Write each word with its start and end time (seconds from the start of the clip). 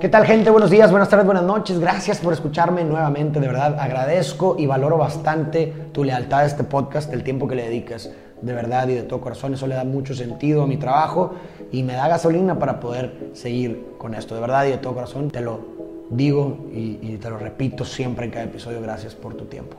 ¿Qué 0.00 0.08
tal 0.08 0.24
gente? 0.24 0.50
Buenos 0.50 0.70
días, 0.70 0.92
buenas 0.92 1.08
tardes, 1.08 1.26
buenas 1.26 1.42
noches. 1.42 1.80
Gracias 1.80 2.20
por 2.20 2.32
escucharme 2.32 2.84
nuevamente. 2.84 3.40
De 3.40 3.48
verdad, 3.48 3.80
agradezco 3.80 4.54
y 4.56 4.64
valoro 4.64 4.96
bastante 4.96 5.72
tu 5.90 6.04
lealtad 6.04 6.40
a 6.40 6.46
este 6.46 6.62
podcast, 6.62 7.12
el 7.12 7.24
tiempo 7.24 7.48
que 7.48 7.56
le 7.56 7.64
dedicas. 7.64 8.08
De 8.40 8.52
verdad 8.52 8.86
y 8.86 8.94
de 8.94 9.02
todo 9.02 9.20
corazón, 9.20 9.54
eso 9.54 9.66
le 9.66 9.74
da 9.74 9.82
mucho 9.82 10.14
sentido 10.14 10.62
a 10.62 10.68
mi 10.68 10.76
trabajo 10.76 11.34
y 11.72 11.82
me 11.82 11.94
da 11.94 12.06
gasolina 12.06 12.60
para 12.60 12.78
poder 12.78 13.30
seguir 13.32 13.96
con 13.98 14.14
esto. 14.14 14.36
De 14.36 14.40
verdad 14.40 14.66
y 14.66 14.70
de 14.70 14.78
todo 14.78 14.94
corazón, 14.94 15.32
te 15.32 15.40
lo 15.40 15.58
digo 16.10 16.68
y, 16.72 17.00
y 17.02 17.18
te 17.20 17.28
lo 17.28 17.36
repito 17.36 17.84
siempre 17.84 18.26
en 18.26 18.30
cada 18.30 18.44
episodio. 18.44 18.80
Gracias 18.80 19.16
por 19.16 19.34
tu 19.34 19.46
tiempo. 19.46 19.78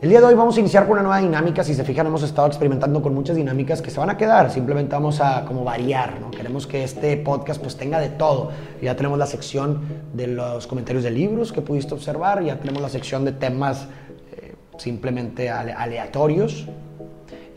El 0.00 0.10
día 0.10 0.20
de 0.20 0.26
hoy 0.26 0.34
vamos 0.34 0.56
a 0.56 0.60
iniciar 0.60 0.84
con 0.84 0.92
una 0.92 1.02
nueva 1.02 1.18
dinámica. 1.18 1.64
Si 1.64 1.74
se 1.74 1.82
fijan, 1.82 2.06
hemos 2.06 2.22
estado 2.22 2.46
experimentando 2.46 3.02
con 3.02 3.14
muchas 3.14 3.34
dinámicas 3.34 3.82
que 3.82 3.90
se 3.90 3.98
van 3.98 4.10
a 4.10 4.16
quedar. 4.16 4.52
Simplemente 4.52 4.94
vamos 4.94 5.20
a 5.20 5.44
como 5.44 5.64
variar, 5.64 6.20
¿no? 6.20 6.30
Queremos 6.30 6.68
que 6.68 6.84
este 6.84 7.16
podcast 7.16 7.60
pues 7.60 7.76
tenga 7.76 7.98
de 7.98 8.08
todo. 8.08 8.52
Ya 8.80 8.94
tenemos 8.94 9.18
la 9.18 9.26
sección 9.26 9.80
de 10.12 10.28
los 10.28 10.68
comentarios 10.68 11.02
de 11.02 11.10
libros 11.10 11.52
que 11.52 11.62
pudiste 11.62 11.94
observar. 11.94 12.44
Ya 12.44 12.60
tenemos 12.60 12.80
la 12.80 12.88
sección 12.88 13.24
de 13.24 13.32
temas 13.32 13.88
eh, 14.36 14.54
simplemente 14.78 15.50
aleatorios. 15.50 16.68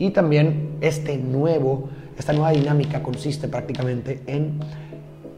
Y 0.00 0.10
también 0.10 0.78
este 0.80 1.18
nuevo, 1.18 1.90
esta 2.18 2.32
nueva 2.32 2.50
dinámica 2.50 3.04
consiste 3.04 3.46
prácticamente 3.46 4.22
en 4.26 4.58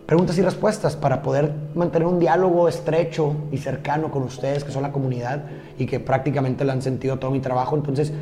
preguntas 0.08 0.38
y 0.38 0.42
respuestas 0.42 0.96
para 0.96 1.20
poder 1.20 1.52
mantener 1.74 2.08
un 2.08 2.18
diálogo 2.18 2.66
estrecho 2.66 3.34
y 3.52 3.58
cercano 3.58 4.10
con 4.10 4.22
ustedes, 4.22 4.64
que 4.64 4.72
son 4.72 4.82
la 4.82 4.90
comunidad 4.90 5.44
y 5.78 5.84
que 5.84 6.00
prácticamente 6.00 6.64
le 6.64 6.72
han 6.72 6.80
sentido 6.80 7.18
todo 7.18 7.30
mi 7.30 7.40
trabajo. 7.40 7.76
Entonces, 7.76 8.14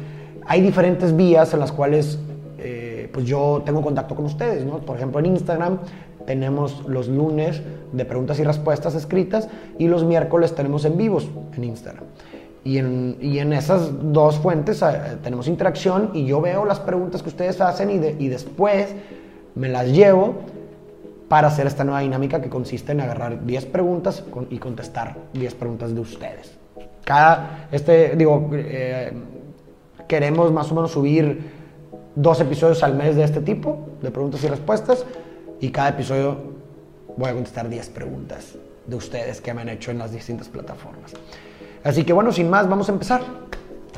hay 0.44 0.62
diferentes 0.62 1.14
vías 1.14 1.54
en 1.54 1.60
las 1.60 1.70
cuales 1.70 2.18
eh, 2.58 3.08
pues 3.12 3.24
yo 3.24 3.62
tengo 3.64 3.82
contacto 3.82 4.16
con 4.16 4.24
ustedes, 4.24 4.64
¿no? 4.64 4.78
Por 4.78 4.96
ejemplo, 4.96 5.20
en 5.20 5.26
Instagram 5.26 5.78
tenemos 6.26 6.84
los 6.88 7.06
lunes 7.06 7.62
de 7.92 8.04
preguntas 8.04 8.40
y 8.40 8.42
respuestas 8.42 8.96
escritas 8.96 9.48
y 9.78 9.86
los 9.86 10.02
miércoles 10.02 10.56
tenemos 10.56 10.84
en 10.86 10.96
vivos 10.96 11.28
en 11.56 11.62
Instagram. 11.62 12.02
Y 12.64 12.78
en, 12.78 13.16
y 13.20 13.38
en 13.38 13.52
esas 13.52 13.92
dos 14.12 14.40
fuentes 14.40 14.82
eh, 14.82 15.18
tenemos 15.22 15.46
interacción 15.46 16.10
y 16.14 16.26
yo 16.26 16.40
veo 16.40 16.64
las 16.64 16.80
preguntas 16.80 17.22
que 17.22 17.28
ustedes 17.28 17.60
hacen 17.60 17.92
y, 17.92 17.98
de, 17.98 18.16
y 18.18 18.26
después 18.26 18.92
me 19.54 19.68
las 19.68 19.86
llevo 19.86 20.34
para 21.28 21.48
hacer 21.48 21.66
esta 21.66 21.84
nueva 21.84 22.00
dinámica 22.00 22.40
que 22.40 22.48
consiste 22.48 22.92
en 22.92 23.00
agarrar 23.00 23.44
10 23.44 23.66
preguntas 23.66 24.24
y 24.50 24.58
contestar 24.58 25.16
10 25.32 25.54
preguntas 25.54 25.94
de 25.94 26.00
ustedes. 26.00 26.56
Cada, 27.04 27.68
este, 27.72 28.14
digo, 28.16 28.50
eh, 28.52 29.12
queremos 30.08 30.52
más 30.52 30.70
o 30.70 30.74
menos 30.74 30.92
subir 30.92 31.50
dos 32.14 32.40
episodios 32.40 32.82
al 32.82 32.94
mes 32.94 33.16
de 33.16 33.24
este 33.24 33.40
tipo, 33.40 33.88
de 34.02 34.10
preguntas 34.10 34.42
y 34.44 34.48
respuestas, 34.48 35.04
y 35.60 35.70
cada 35.70 35.90
episodio 35.90 36.36
voy 37.16 37.30
a 37.30 37.34
contestar 37.34 37.68
10 37.68 37.88
preguntas 37.90 38.54
de 38.86 38.96
ustedes 38.96 39.40
que 39.40 39.52
me 39.52 39.62
han 39.62 39.68
hecho 39.68 39.90
en 39.90 39.98
las 39.98 40.12
distintas 40.12 40.48
plataformas. 40.48 41.12
Así 41.82 42.04
que 42.04 42.12
bueno, 42.12 42.32
sin 42.32 42.48
más, 42.48 42.68
vamos 42.68 42.88
a 42.88 42.92
empezar. 42.92 43.22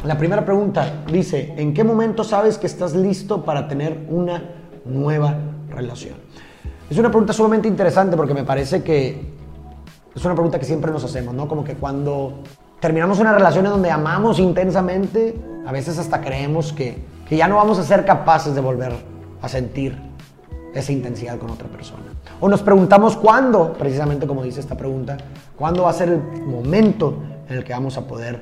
La 0.05 0.17
primera 0.17 0.45
pregunta 0.45 1.05
dice, 1.11 1.55
¿en 1.57 1.75
qué 1.75 1.83
momento 1.83 2.23
sabes 2.23 2.57
que 2.57 2.67
estás 2.67 2.95
listo 2.95 3.45
para 3.45 3.67
tener 3.67 3.99
una 4.09 4.43
nueva 4.85 5.37
relación? 5.71 6.17
Es 6.91 6.97
una 6.97 7.11
pregunta 7.11 7.35
sumamente 7.35 7.69
interesante 7.69 8.17
porque 8.17 8.33
me 8.33 8.45
parece 8.45 8.83
que 8.83 9.21
es 10.15 10.25
una 10.25 10.35
pregunta 10.35 10.59
que 10.59 10.65
siempre 10.65 10.91
nos 10.91 11.05
hacemos, 11.05 11.35
¿no? 11.35 11.47
Como 11.47 11.63
que 11.63 11.75
cuando 11.75 12.39
terminamos 12.81 13.19
una 13.19 13.33
relación 13.35 13.67
en 13.67 13.73
donde 13.73 13.91
amamos 13.91 14.39
intensamente, 14.39 15.37
a 15.67 15.73
veces 15.73 15.99
hasta 15.99 16.23
creemos 16.23 16.73
que, 16.73 17.05
que 17.29 17.37
ya 17.37 17.47
no 17.47 17.57
vamos 17.57 17.79
a 17.79 17.85
ser 17.85 18.07
capaces 18.07 18.55
de 18.55 18.63
volver 18.63 18.93
a 19.43 19.49
sentir 19.49 19.99
esa 20.75 20.91
intensidad 20.91 21.39
con 21.39 21.51
otra 21.51 21.69
persona. 21.69 22.05
O 22.41 22.49
nos 22.49 22.63
preguntamos 22.63 23.17
cuándo, 23.17 23.75
precisamente 23.75 24.27
como 24.27 24.43
dice 24.43 24.61
esta 24.61 24.77
pregunta, 24.77 25.19
cuándo 25.57 25.83
va 25.83 25.91
a 25.91 25.93
ser 25.95 26.09
el 26.09 26.23
momento 26.47 27.19
en 27.51 27.59
el 27.59 27.65
que 27.65 27.75
vamos 27.75 27.99
a 27.99 28.07
poder 28.07 28.41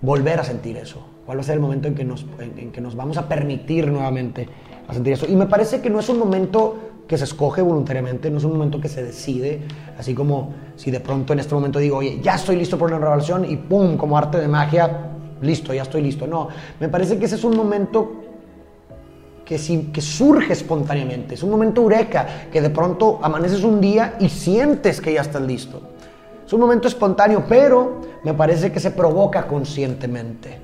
volver 0.00 0.40
a 0.40 0.44
sentir 0.44 0.78
eso. 0.78 1.06
¿Cuál 1.26 1.36
va 1.36 1.42
a 1.42 1.44
ser 1.44 1.56
el 1.56 1.60
momento 1.60 1.86
en 1.88 1.94
que 1.94 2.04
nos, 2.04 2.24
en, 2.38 2.58
en 2.58 2.72
que 2.72 2.80
nos 2.80 2.96
vamos 2.96 3.18
a 3.18 3.28
permitir 3.28 3.90
nuevamente 3.90 4.48
a 4.88 4.94
sentir 4.94 5.12
eso? 5.12 5.26
Y 5.26 5.36
me 5.36 5.46
parece 5.46 5.82
que 5.82 5.90
no 5.90 6.00
es 6.00 6.08
un 6.08 6.18
momento 6.18 6.93
que 7.06 7.18
se 7.18 7.24
escoge 7.24 7.60
voluntariamente, 7.62 8.30
no 8.30 8.38
es 8.38 8.44
un 8.44 8.52
momento 8.52 8.80
que 8.80 8.88
se 8.88 9.02
decide, 9.02 9.62
así 9.98 10.14
como 10.14 10.54
si 10.76 10.90
de 10.90 11.00
pronto 11.00 11.32
en 11.32 11.40
este 11.40 11.54
momento 11.54 11.78
digo, 11.78 11.98
oye, 11.98 12.20
ya 12.22 12.34
estoy 12.34 12.56
listo 12.56 12.78
por 12.78 12.90
una 12.90 12.98
relación 12.98 13.44
y 13.44 13.56
pum, 13.56 13.96
como 13.96 14.16
arte 14.16 14.38
de 14.38 14.48
magia, 14.48 15.10
listo, 15.42 15.74
ya 15.74 15.82
estoy 15.82 16.02
listo. 16.02 16.26
No, 16.26 16.48
me 16.80 16.88
parece 16.88 17.18
que 17.18 17.26
ese 17.26 17.34
es 17.34 17.44
un 17.44 17.56
momento 17.56 18.22
que, 19.44 19.58
sí, 19.58 19.90
que 19.92 20.00
surge 20.00 20.54
espontáneamente, 20.54 21.34
es 21.34 21.42
un 21.42 21.50
momento 21.50 21.82
eureka, 21.82 22.26
que 22.50 22.62
de 22.62 22.70
pronto 22.70 23.18
amaneces 23.22 23.62
un 23.62 23.80
día 23.80 24.16
y 24.18 24.30
sientes 24.30 25.00
que 25.00 25.12
ya 25.12 25.20
estás 25.20 25.42
listo. 25.42 25.82
Es 26.46 26.52
un 26.52 26.60
momento 26.60 26.88
espontáneo, 26.88 27.44
pero 27.48 28.00
me 28.22 28.32
parece 28.32 28.72
que 28.72 28.80
se 28.80 28.90
provoca 28.90 29.46
conscientemente. 29.46 30.63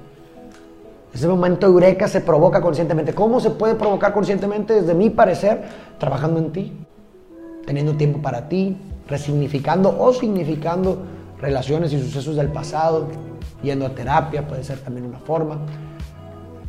Ese 1.13 1.27
momento 1.27 1.67
eureka 1.67 2.07
se 2.07 2.21
provoca 2.21 2.61
conscientemente. 2.61 3.15
¿Cómo 3.15 3.41
se 3.41 3.51
puede 3.51 3.75
provocar 3.75 4.13
conscientemente? 4.13 4.75
Desde 4.75 4.95
mi 4.95 5.11
parecer, 5.11 5.63
trabajando 5.99 6.39
en 6.39 6.53
ti, 6.53 6.73
teniendo 7.67 7.95
tiempo 7.95 8.23
para 8.23 8.49
ti, 8.49 8.77
resignificando 9.09 9.97
o 9.99 10.13
significando 10.13 10.99
relaciones 11.41 11.93
y 11.93 12.01
sucesos 12.01 12.37
del 12.37 12.49
pasado, 12.49 13.09
yendo 13.63 13.87
a 13.87 13.91
terapia, 13.91 14.47
puede 14.47 14.63
ser 14.63 14.79
también 14.79 15.07
una 15.07 15.19
forma. 15.19 15.59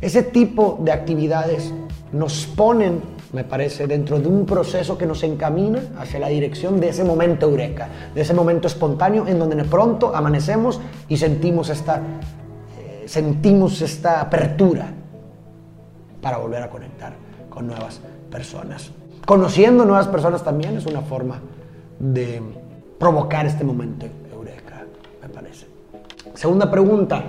Ese 0.00 0.24
tipo 0.24 0.78
de 0.82 0.90
actividades 0.90 1.72
nos 2.12 2.46
ponen, 2.46 3.00
me 3.32 3.44
parece, 3.44 3.86
dentro 3.86 4.18
de 4.18 4.26
un 4.26 4.44
proceso 4.44 4.98
que 4.98 5.06
nos 5.06 5.22
encamina 5.22 5.80
hacia 5.98 6.18
la 6.18 6.28
dirección 6.28 6.80
de 6.80 6.88
ese 6.88 7.04
momento 7.04 7.46
eureka, 7.48 7.88
de 8.12 8.20
ese 8.20 8.34
momento 8.34 8.66
espontáneo 8.66 9.28
en 9.28 9.38
donde 9.38 9.54
de 9.54 9.64
pronto 9.64 10.14
amanecemos 10.14 10.80
y 11.08 11.16
sentimos 11.18 11.70
esta 11.70 12.02
sentimos 13.12 13.82
esta 13.82 14.22
apertura 14.22 14.86
para 16.22 16.38
volver 16.38 16.62
a 16.62 16.70
conectar 16.70 17.12
con 17.50 17.66
nuevas 17.66 18.00
personas. 18.30 18.90
Conociendo 19.26 19.84
nuevas 19.84 20.08
personas 20.08 20.42
también 20.42 20.78
es 20.78 20.86
una 20.86 21.02
forma 21.02 21.38
de 21.98 22.40
provocar 22.98 23.44
este 23.44 23.64
momento 23.64 24.06
eureka, 24.32 24.84
me 25.20 25.28
parece. 25.28 25.66
Segunda 26.32 26.70
pregunta, 26.70 27.24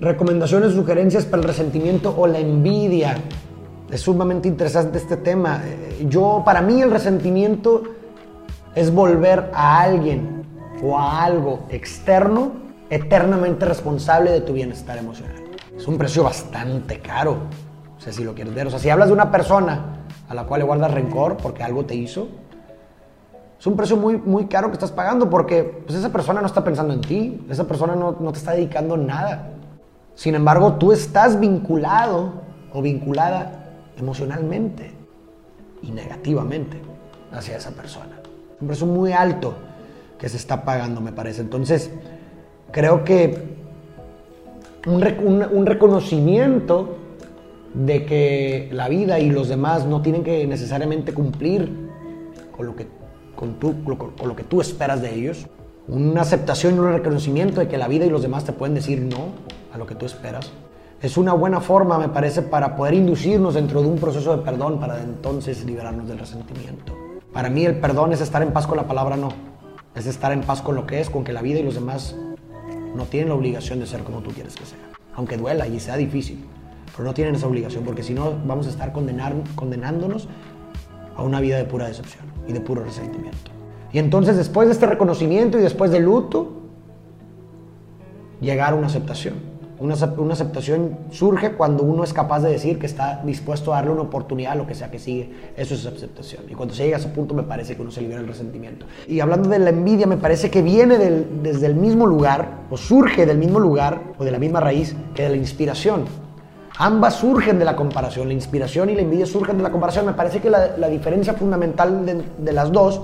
recomendaciones, 0.00 0.72
sugerencias 0.72 1.26
para 1.26 1.42
el 1.42 1.48
resentimiento 1.48 2.14
o 2.16 2.26
la 2.26 2.38
envidia. 2.38 3.18
Es 3.90 4.00
sumamente 4.00 4.48
interesante 4.48 4.96
este 4.96 5.18
tema. 5.18 5.60
Yo, 6.08 6.44
para 6.46 6.62
mí 6.62 6.80
el 6.80 6.90
resentimiento 6.90 7.82
es 8.74 8.90
volver 8.90 9.50
a 9.52 9.82
alguien 9.82 10.46
o 10.82 10.98
a 10.98 11.24
algo 11.24 11.66
externo 11.68 12.65
eternamente 12.90 13.64
responsable 13.64 14.30
de 14.30 14.40
tu 14.40 14.52
bienestar 14.52 14.98
emocional. 14.98 15.44
Es 15.76 15.86
un 15.86 15.98
precio 15.98 16.22
bastante 16.22 17.00
caro, 17.00 17.38
o 17.96 18.00
sea, 18.00 18.12
si 18.12 18.24
lo 18.24 18.34
quieres 18.34 18.54
ver. 18.54 18.66
O 18.66 18.70
sea, 18.70 18.78
si 18.78 18.88
hablas 18.90 19.08
de 19.08 19.14
una 19.14 19.30
persona 19.30 20.04
a 20.28 20.34
la 20.34 20.44
cual 20.44 20.60
le 20.60 20.66
guardas 20.66 20.92
rencor 20.92 21.36
porque 21.36 21.62
algo 21.62 21.84
te 21.84 21.94
hizo, 21.94 22.28
es 23.58 23.66
un 23.66 23.76
precio 23.76 23.96
muy, 23.96 24.18
muy 24.18 24.46
caro 24.46 24.68
que 24.68 24.74
estás 24.74 24.92
pagando 24.92 25.30
porque 25.30 25.82
pues, 25.86 25.98
esa 25.98 26.10
persona 26.10 26.40
no 26.40 26.46
está 26.46 26.62
pensando 26.62 26.92
en 26.92 27.00
ti, 27.00 27.46
esa 27.48 27.66
persona 27.66 27.94
no, 27.94 28.16
no 28.20 28.32
te 28.32 28.38
está 28.38 28.52
dedicando 28.52 28.96
nada. 28.96 29.50
Sin 30.14 30.34
embargo, 30.34 30.74
tú 30.74 30.92
estás 30.92 31.38
vinculado 31.40 32.32
o 32.72 32.82
vinculada 32.82 33.72
emocionalmente 33.98 34.92
y 35.82 35.90
negativamente 35.90 36.80
hacia 37.32 37.56
esa 37.56 37.70
persona. 37.70 38.20
Un 38.60 38.66
precio 38.68 38.86
muy 38.86 39.12
alto 39.12 39.54
que 40.18 40.28
se 40.28 40.36
está 40.36 40.64
pagando, 40.64 41.00
me 41.00 41.12
parece. 41.12 41.42
Entonces, 41.42 41.90
creo 42.70 43.04
que 43.04 43.56
un, 44.86 45.66
reconocimiento 45.66 46.96
de 47.74 48.06
que 48.06 48.68
la 48.72 48.88
vida 48.88 49.18
y 49.18 49.30
los 49.30 49.48
demás 49.48 49.84
no 49.84 50.00
tienen 50.00 50.22
que 50.22 50.46
necesariamente 50.46 51.12
cumplir 51.12 51.70
con 52.56 52.66
lo 52.66 52.76
que, 52.76 52.86
con, 53.34 53.54
con 53.54 54.28
lo 54.28 54.36
que 54.36 54.44
tú 54.44 54.60
esperas 54.60 55.02
de 55.02 55.14
ellos. 55.14 55.46
Una 55.88 56.22
aceptación 56.22 56.76
y 56.76 56.78
un 56.78 56.92
reconocimiento 56.92 57.60
de 57.60 57.68
que 57.68 57.76
la 57.76 57.88
vida 57.88 58.04
y 58.06 58.10
los 58.10 58.22
demás 58.22 58.44
te 58.44 58.52
pueden 58.52 58.74
decir 58.74 59.02
no 59.02 59.28
a 59.72 59.78
lo 59.78 59.86
que 59.86 59.94
tú 59.94 60.06
esperas. 60.06 60.50
Es 61.02 61.16
una 61.16 61.34
buena 61.34 61.60
forma, 61.60 61.98
me 61.98 62.08
parece, 62.08 62.42
para 62.42 62.74
poder 62.74 62.94
inducirnos 62.94 63.54
dentro 63.54 63.82
de 63.82 63.88
un 63.88 63.96
proceso 63.98 64.36
de 64.36 64.42
perdón 64.42 64.80
para 64.80 65.02
entonces 65.02 65.64
liberarnos 65.64 66.08
del 66.08 66.18
resentimiento. 66.18 66.94
Para 67.32 67.50
mí 67.50 67.66
el 67.66 67.78
perdón 67.78 68.12
es 68.12 68.20
estar 68.20 68.42
en 68.42 68.52
paz 68.52 68.66
con 68.66 68.78
la 68.78 68.88
palabra 68.88 69.16
no. 69.16 69.28
Es 69.94 70.06
estar 70.06 70.32
en 70.32 70.40
paz 70.40 70.62
con 70.62 70.74
lo 70.74 70.86
que 70.86 71.00
es, 71.00 71.10
con 71.10 71.22
que 71.22 71.32
la 71.32 71.42
vida 71.42 71.58
y 71.58 71.62
los 71.62 71.74
demás 71.74 72.16
no 72.96 73.04
tienen 73.04 73.28
la 73.28 73.34
obligación 73.34 73.78
de 73.78 73.86
ser 73.86 74.02
como 74.02 74.20
tú 74.20 74.30
quieres 74.30 74.54
que 74.54 74.66
sea. 74.66 74.78
Aunque 75.14 75.36
duela 75.36 75.66
y 75.66 75.78
sea 75.80 75.96
difícil. 75.96 76.44
Pero 76.92 77.04
no 77.04 77.14
tienen 77.14 77.34
esa 77.34 77.46
obligación 77.46 77.84
porque 77.84 78.02
si 78.02 78.14
no 78.14 78.34
vamos 78.46 78.66
a 78.66 78.70
estar 78.70 78.92
condenar, 78.92 79.34
condenándonos 79.54 80.28
a 81.16 81.22
una 81.22 81.40
vida 81.40 81.56
de 81.56 81.64
pura 81.64 81.86
decepción 81.86 82.24
y 82.48 82.52
de 82.52 82.60
puro 82.60 82.82
resentimiento. 82.82 83.50
Y 83.92 83.98
entonces 83.98 84.36
después 84.36 84.68
de 84.68 84.74
este 84.74 84.86
reconocimiento 84.86 85.58
y 85.58 85.62
después 85.62 85.90
del 85.90 86.04
luto, 86.04 86.62
llegar 88.40 88.72
a 88.72 88.76
una 88.76 88.86
aceptación 88.86 89.55
Una, 89.78 89.94
aceptación 90.32 90.96
surge 91.10 91.52
cuando 91.52 91.82
uno 91.82 92.02
es 92.02 92.14
capaz 92.14 92.40
de 92.40 92.50
decir 92.50 92.78
que 92.78 92.86
está 92.86 93.22
dispuesto 93.24 93.72
a 93.72 93.76
darle 93.76 93.92
una 93.92 94.02
oportunidad 94.02 94.52
a 94.52 94.54
lo 94.54 94.66
que 94.66 94.74
sea 94.74 94.90
que 94.90 94.98
sigue. 94.98 95.30
Eso 95.56 95.74
es 95.74 95.84
aceptación. 95.84 96.44
Y 96.48 96.54
cuando 96.54 96.74
se 96.74 96.84
llega 96.84 96.96
a 96.96 97.00
ese 97.00 97.08
punto 97.08 97.34
me 97.34 97.42
parece 97.42 97.76
que 97.76 97.82
uno 97.82 97.90
se 97.90 98.00
libera 98.00 98.20
del 98.20 98.28
resentimiento. 98.28 98.86
Y 99.06 99.20
hablando 99.20 99.50
de 99.50 99.58
la 99.58 99.70
envidia, 99.70 100.06
me 100.06 100.16
parece 100.16 100.50
que 100.50 100.62
viene 100.62 100.96
desde 100.96 101.66
el 101.66 101.74
mismo 101.74 102.06
lugar, 102.06 102.60
o 102.70 102.76
surge 102.76 103.26
del 103.26 103.36
mismo 103.36 103.60
lugar, 103.60 104.00
o 104.18 104.24
de 104.24 104.30
la 104.30 104.38
misma 104.38 104.60
raíz, 104.60 104.96
que 105.14 105.24
de 105.24 105.28
la 105.30 105.36
inspiración. 105.36 106.04
Ambas 106.78 107.16
surgen 107.16 107.58
de 107.58 107.64
la 107.64 107.76
comparación. 107.76 108.28
La 108.28 108.34
inspiración 108.34 108.88
y 108.88 108.94
la 108.94 109.02
envidia 109.02 109.26
surgen 109.26 109.58
de 109.58 109.62
la 109.62 109.70
comparación. 109.70 110.06
Me 110.06 110.12
parece 110.12 110.40
que 110.40 110.48
la, 110.48 110.88
diferencia 110.88 111.34
fundamental 111.34 112.24
de 112.38 112.52
las 112.52 112.72
dos 112.72 113.02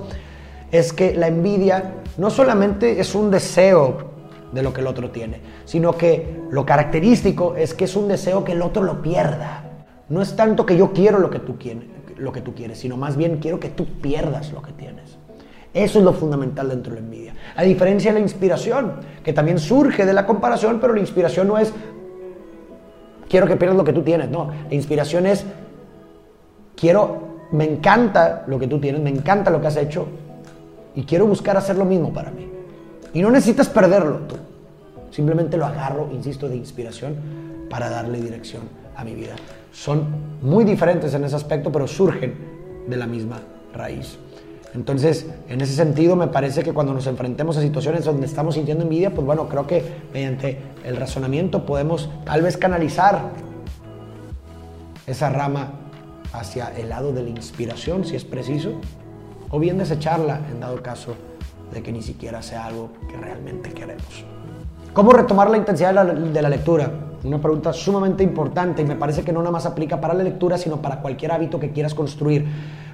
es 0.71 0.95
que 0.95 1.15
la 1.15 1.29
envidia 1.29 1.97
no 2.17 2.31
solamente 2.31 2.99
es 2.99 3.15
un 3.15 3.31
deseo 3.31 4.12
de 4.53 4.63
lo 4.63 4.73
que 4.73 4.81
el 4.81 4.87
otro 4.87 5.11
tiene, 5.11 5.41
sino 5.65 5.97
que 5.97 6.41
lo 6.51 6.65
característico 6.65 7.57
es 7.57 7.75
que 7.75 7.85
es 7.85 7.97
un 7.97 8.09
deseo 8.09 8.45
que 8.45 8.53
el 8.53 8.63
otro 8.63 8.83
lo 8.83 9.03
pierda. 9.03 9.65
No 10.09 10.21
es 10.21 10.37
tanto 10.37 10.67
que 10.67 10.77
yo 10.77 10.93
quiero 10.93 11.19
lo 11.19 11.31
que 11.31 11.39
tú 11.39 11.59
quieres, 11.59 11.85
lo 12.19 12.33
que 12.33 12.41
tú 12.41 12.55
quieres 12.55 12.79
sino 12.79 12.97
más 12.97 13.17
bien 13.17 13.39
quiero 13.39 13.59
que 13.59 13.71
tú 13.71 13.87
pierdas 14.01 14.53
lo 14.53 14.63
que 14.63 14.73
tienes. 14.73 15.19
Eso 15.75 16.01
es 16.01 16.05
lo 16.05 16.13
fundamental 16.13 16.69
dentro 16.69 16.95
de 16.95 17.01
la 17.01 17.07
envidia. 17.07 17.35
A 17.57 17.63
diferencia 17.63 18.13
de 18.13 18.19
la 18.19 18.23
inspiración, 18.23 18.93
que 19.25 19.33
también 19.33 19.59
surge 19.59 20.05
de 20.05 20.13
la 20.13 20.27
comparación, 20.27 20.79
pero 20.81 20.93
la 20.93 21.01
inspiración 21.01 21.49
no 21.49 21.57
es 21.57 21.73
quiero 23.29 23.47
que 23.47 23.57
pierdas 23.57 23.79
lo 23.79 23.85
que 23.85 23.95
tú 23.95 24.03
tienes, 24.03 24.29
no. 24.29 24.51
La 24.69 24.75
inspiración 24.75 25.25
es 25.25 25.47
quiero, 26.77 27.47
me 27.53 27.65
encanta 27.65 28.45
lo 28.47 28.59
que 28.59 28.67
tú 28.67 28.79
tienes, 28.79 29.01
me 29.01 29.09
encanta 29.09 29.51
lo 29.51 29.63
que 29.63 29.69
has 29.69 29.77
hecho 29.77 30.07
y 30.95 31.05
quiero 31.05 31.27
buscar 31.27 31.57
hacer 31.57 31.79
lo 31.79 31.87
mismo 31.87 32.13
para 32.13 32.31
mí. 32.31 32.62
Y 33.15 33.23
no 33.23 33.31
necesitas 33.31 33.69
perderlo 33.69 34.19
tú. 34.21 34.37
Simplemente 35.11 35.57
lo 35.57 35.67
agarro, 35.67 36.09
insisto, 36.13 36.49
de 36.49 36.57
inspiración 36.57 37.17
para 37.69 37.91
darle 37.91 38.21
dirección 38.21 38.63
a 38.97 39.05
mi 39.05 39.15
vida. 39.15 39.35
Son 39.73 40.05
muy 40.41 40.65
diferentes 40.65 41.13
en 41.15 41.25
ese 41.25 41.37
aspecto, 41.37 41.71
pero 41.71 41.87
surgen 41.87 42.35
de 42.87 42.97
la 42.97 43.07
misma 43.07 43.41
raíz. 43.75 44.19
Entonces, 44.75 45.27
en 45.49 45.61
ese 45.61 45.75
sentido, 45.75 46.17
me 46.17 46.29
parece 46.29 46.63
que 46.63 46.73
cuando 46.73 46.95
nos 46.95 47.07
enfrentemos 47.07 47.59
a 47.59 47.61
situaciones 47.61 48.05
donde 48.05 48.27
estamos 48.27 48.55
sintiendo 48.55 48.85
envidia, 48.85 49.13
pues 49.15 49.27
bueno, 49.27 49.49
creo 49.49 49.67
que 49.67 49.85
mediante 50.15 50.59
el 50.85 50.97
razonamiento 50.97 51.67
podemos 51.67 52.09
tal 52.25 52.41
vez 52.41 52.57
canalizar 52.57 53.31
esa 55.07 55.29
rama 55.29 55.73
hacia 56.33 56.73
el 56.77 56.89
lado 56.89 57.13
de 57.13 57.23
la 57.23 57.29
inspiración, 57.29 58.07
si 58.07 58.17
es 58.17 58.25
preciso, 58.25 58.73
o 59.51 59.59
bien 59.59 59.77
desecharla 59.77 60.41
en 60.51 60.61
dado 60.61 60.83
caso 60.83 61.15
de 61.73 61.83
que 61.83 61.93
ni 61.93 62.03
siquiera 62.03 62.43
sea 62.43 62.67
algo 62.67 62.91
que 63.09 63.17
realmente 63.17 63.71
queremos. 63.71 64.25
¿Cómo 64.93 65.13
retomar 65.13 65.51
la 65.51 65.57
intensidad 65.57 66.05
de 66.05 66.43
la, 66.43 66.49
lectura? 66.49 66.91
Una 67.25 67.41
pregunta 67.41 67.73
sumamente 67.73 68.23
importante 68.23 68.83
y 68.83 68.85
me 68.85 68.97
parece 68.97 69.23
que 69.23 69.33
no 69.33 69.41
nada 69.41 69.53
más 69.53 69.65
aplica 69.65 70.01
para 70.01 70.13
la 70.13 70.23
lectura, 70.23 70.59
sino 70.59 70.83
para 70.83 71.01
cualquier 71.01 71.33
hábito 71.33 71.59
que 71.59 71.71
quieras 71.71 71.95
construir. 71.95 72.47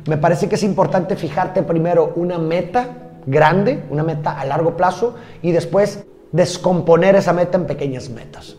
Me 0.06 0.16
parece 0.16 0.48
que 0.48 0.54
es 0.54 0.62
importante 0.62 1.16
fijarte 1.16 1.62
primero 1.62 2.12
una 2.14 2.38
meta 2.38 3.10
grande, 3.26 3.84
una 3.90 4.04
meta 4.04 4.38
a 4.38 4.44
largo 4.44 4.76
plazo, 4.76 5.16
y 5.42 5.50
después 5.50 6.04
descomponer 6.30 7.16
esa 7.16 7.32
meta 7.32 7.58
en 7.58 7.66
pequeñas 7.66 8.10
metas. 8.10 8.56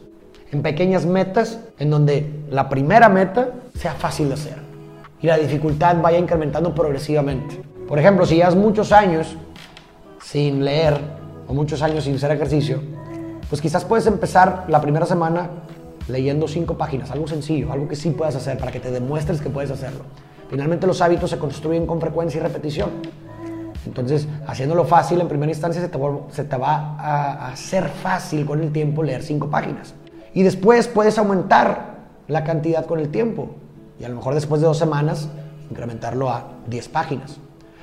En 0.51 0.61
pequeñas 0.61 1.05
metas 1.05 1.59
en 1.77 1.89
donde 1.89 2.43
la 2.49 2.67
primera 2.67 3.07
meta 3.07 3.51
sea 3.75 3.93
fácil 3.93 4.27
de 4.27 4.33
hacer 4.33 4.69
y 5.21 5.27
la 5.27 5.37
dificultad 5.37 5.97
vaya 6.01 6.17
incrementando 6.17 6.73
progresivamente. 6.73 7.61
Por 7.87 7.99
ejemplo, 7.99 8.25
si 8.25 8.35
llevas 8.35 8.55
muchos 8.55 8.91
años 8.91 9.35
sin 10.21 10.63
leer 10.63 10.99
o 11.47 11.53
muchos 11.53 11.81
años 11.81 12.03
sin 12.03 12.15
hacer 12.15 12.31
ejercicio, 12.31 12.81
pues 13.49 13.61
quizás 13.61 13.85
puedes 13.85 14.05
empezar 14.07 14.65
la 14.67 14.81
primera 14.81 15.05
semana 15.05 15.49
leyendo 16.07 16.47
cinco 16.47 16.77
páginas, 16.77 17.11
algo 17.11 17.27
sencillo, 17.27 17.71
algo 17.71 17.87
que 17.87 17.95
sí 17.95 18.11
puedas 18.11 18.35
hacer 18.35 18.57
para 18.57 18.71
que 18.71 18.79
te 18.79 18.91
demuestres 18.91 19.41
que 19.41 19.49
puedes 19.49 19.71
hacerlo. 19.71 20.01
Finalmente 20.49 20.87
los 20.87 21.01
hábitos 21.01 21.29
se 21.29 21.37
construyen 21.37 21.85
con 21.85 22.01
frecuencia 22.01 22.39
y 22.39 22.41
repetición. 22.41 22.89
Entonces, 23.85 24.27
haciéndolo 24.45 24.85
fácil 24.85 25.21
en 25.21 25.27
primera 25.27 25.51
instancia 25.51 25.81
se 25.81 25.87
te, 25.87 25.99
se 26.31 26.43
te 26.43 26.57
va 26.57 26.95
a 26.99 27.51
hacer 27.51 27.87
fácil 27.87 28.45
con 28.45 28.61
el 28.61 28.71
tiempo 28.71 29.03
leer 29.03 29.23
cinco 29.23 29.49
páginas. 29.49 29.93
Y 30.33 30.43
después 30.43 30.87
puedes 30.87 31.17
aumentar 31.17 31.99
la 32.27 32.43
cantidad 32.43 32.85
con 32.85 32.99
el 32.99 33.09
tiempo. 33.09 33.49
Y 33.99 34.03
a 34.03 34.09
lo 34.09 34.15
mejor 34.15 34.33
después 34.35 34.61
de 34.61 34.67
dos 34.67 34.77
semanas 34.77 35.29
incrementarlo 35.69 36.29
a 36.29 36.45
10 36.67 36.89
páginas. 36.89 37.37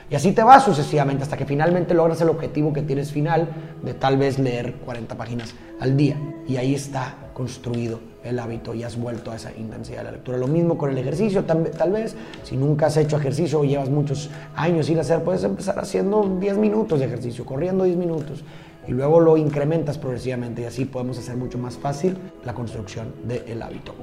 Y 0.08 0.14
así 0.14 0.32
te 0.32 0.43
vas 0.43 0.64
sucesivamente 0.64 1.25
hasta 1.25 1.37
que 1.37 1.44
finalmente 1.44 1.93
logras 1.93 2.20
el 2.20 2.29
objetivo 2.29 2.73
que 2.73 2.82
tienes 2.82 3.11
final 3.11 3.49
de 3.82 3.94
tal 3.94 4.17
vez 4.17 4.38
leer 4.38 4.75
40 4.85 5.17
páginas 5.17 5.55
al 5.81 5.97
día. 5.97 6.17
Y 6.47 6.56
ahí 6.56 6.75
está 6.75 7.14
construido 7.35 7.99
el 8.23 8.38
hábito 8.38 8.73
y 8.73 8.85
has 8.85 8.97
vuelto 8.97 9.32
a 9.32 9.37
esa 9.37 9.50
intensidad 9.56 9.99
de 9.99 10.05
la 10.05 10.12
lectura. 10.12 10.38
Lo 10.38 10.47
mismo 10.47 10.79
con 10.79 10.91
el 10.91 10.99
ejercicio, 10.99 11.44
tal, 11.44 11.91
vez 11.91 12.14
si 12.44 12.56
nunca 12.56 12.87
has 12.87 12.97
hecho 12.97 13.17
ejercicio 13.17 13.61
o 13.61 13.64
llevas 13.64 13.91
muchos 13.91 14.31
años 14.55 14.87
sin 14.87 14.99
hacer, 14.99 15.23
puedes 15.23 15.43
empezar 15.43 15.79
haciendo 15.79 16.37
10 16.41 16.56
minutos 16.56 17.00
de 17.00 17.06
ejercicio, 17.06 17.44
corriendo 17.44 17.85
10 17.85 17.97
minutos 17.97 18.44
y 18.87 18.93
luego 18.93 19.19
lo 19.20 19.37
incrementas 19.37 19.99
progresivamente 19.99 20.62
y 20.62 20.64
así 20.67 20.85
podemos 20.85 21.19
hacer 21.19 21.37
mucho 21.37 21.58
más 21.58 21.76
fácil 21.76 22.17
la 22.44 22.55
construcción 22.55 23.12
del 23.26 23.61
hábito. 23.61 23.94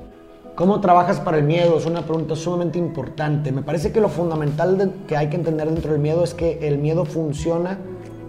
¿Cómo 0.56 0.82
trabajas 0.82 1.20
para 1.20 1.38
el 1.38 1.46
miedo? 1.46 1.80
Es 1.80 1.88
una 1.88 2.04
pregunta 2.04 2.36
sumamente 2.36 2.78
importante. 2.78 3.52
Me 3.52 3.64
parece 3.64 3.92
que 3.92 4.00
lo 4.00 4.08
fundamental 4.08 4.94
que 5.08 5.18
hay 5.18 5.28
que 5.28 5.36
entender 5.36 5.68
dentro 5.68 5.92
del 5.92 6.00
miedo 6.00 6.24
es 6.24 6.36
que 6.36 6.68
el 6.68 6.78
miedo 6.78 7.06
funciona 7.06 7.80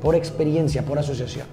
por 0.00 0.14
experiencia, 0.14 0.86
por 0.86 0.98
asociación. 0.98 1.46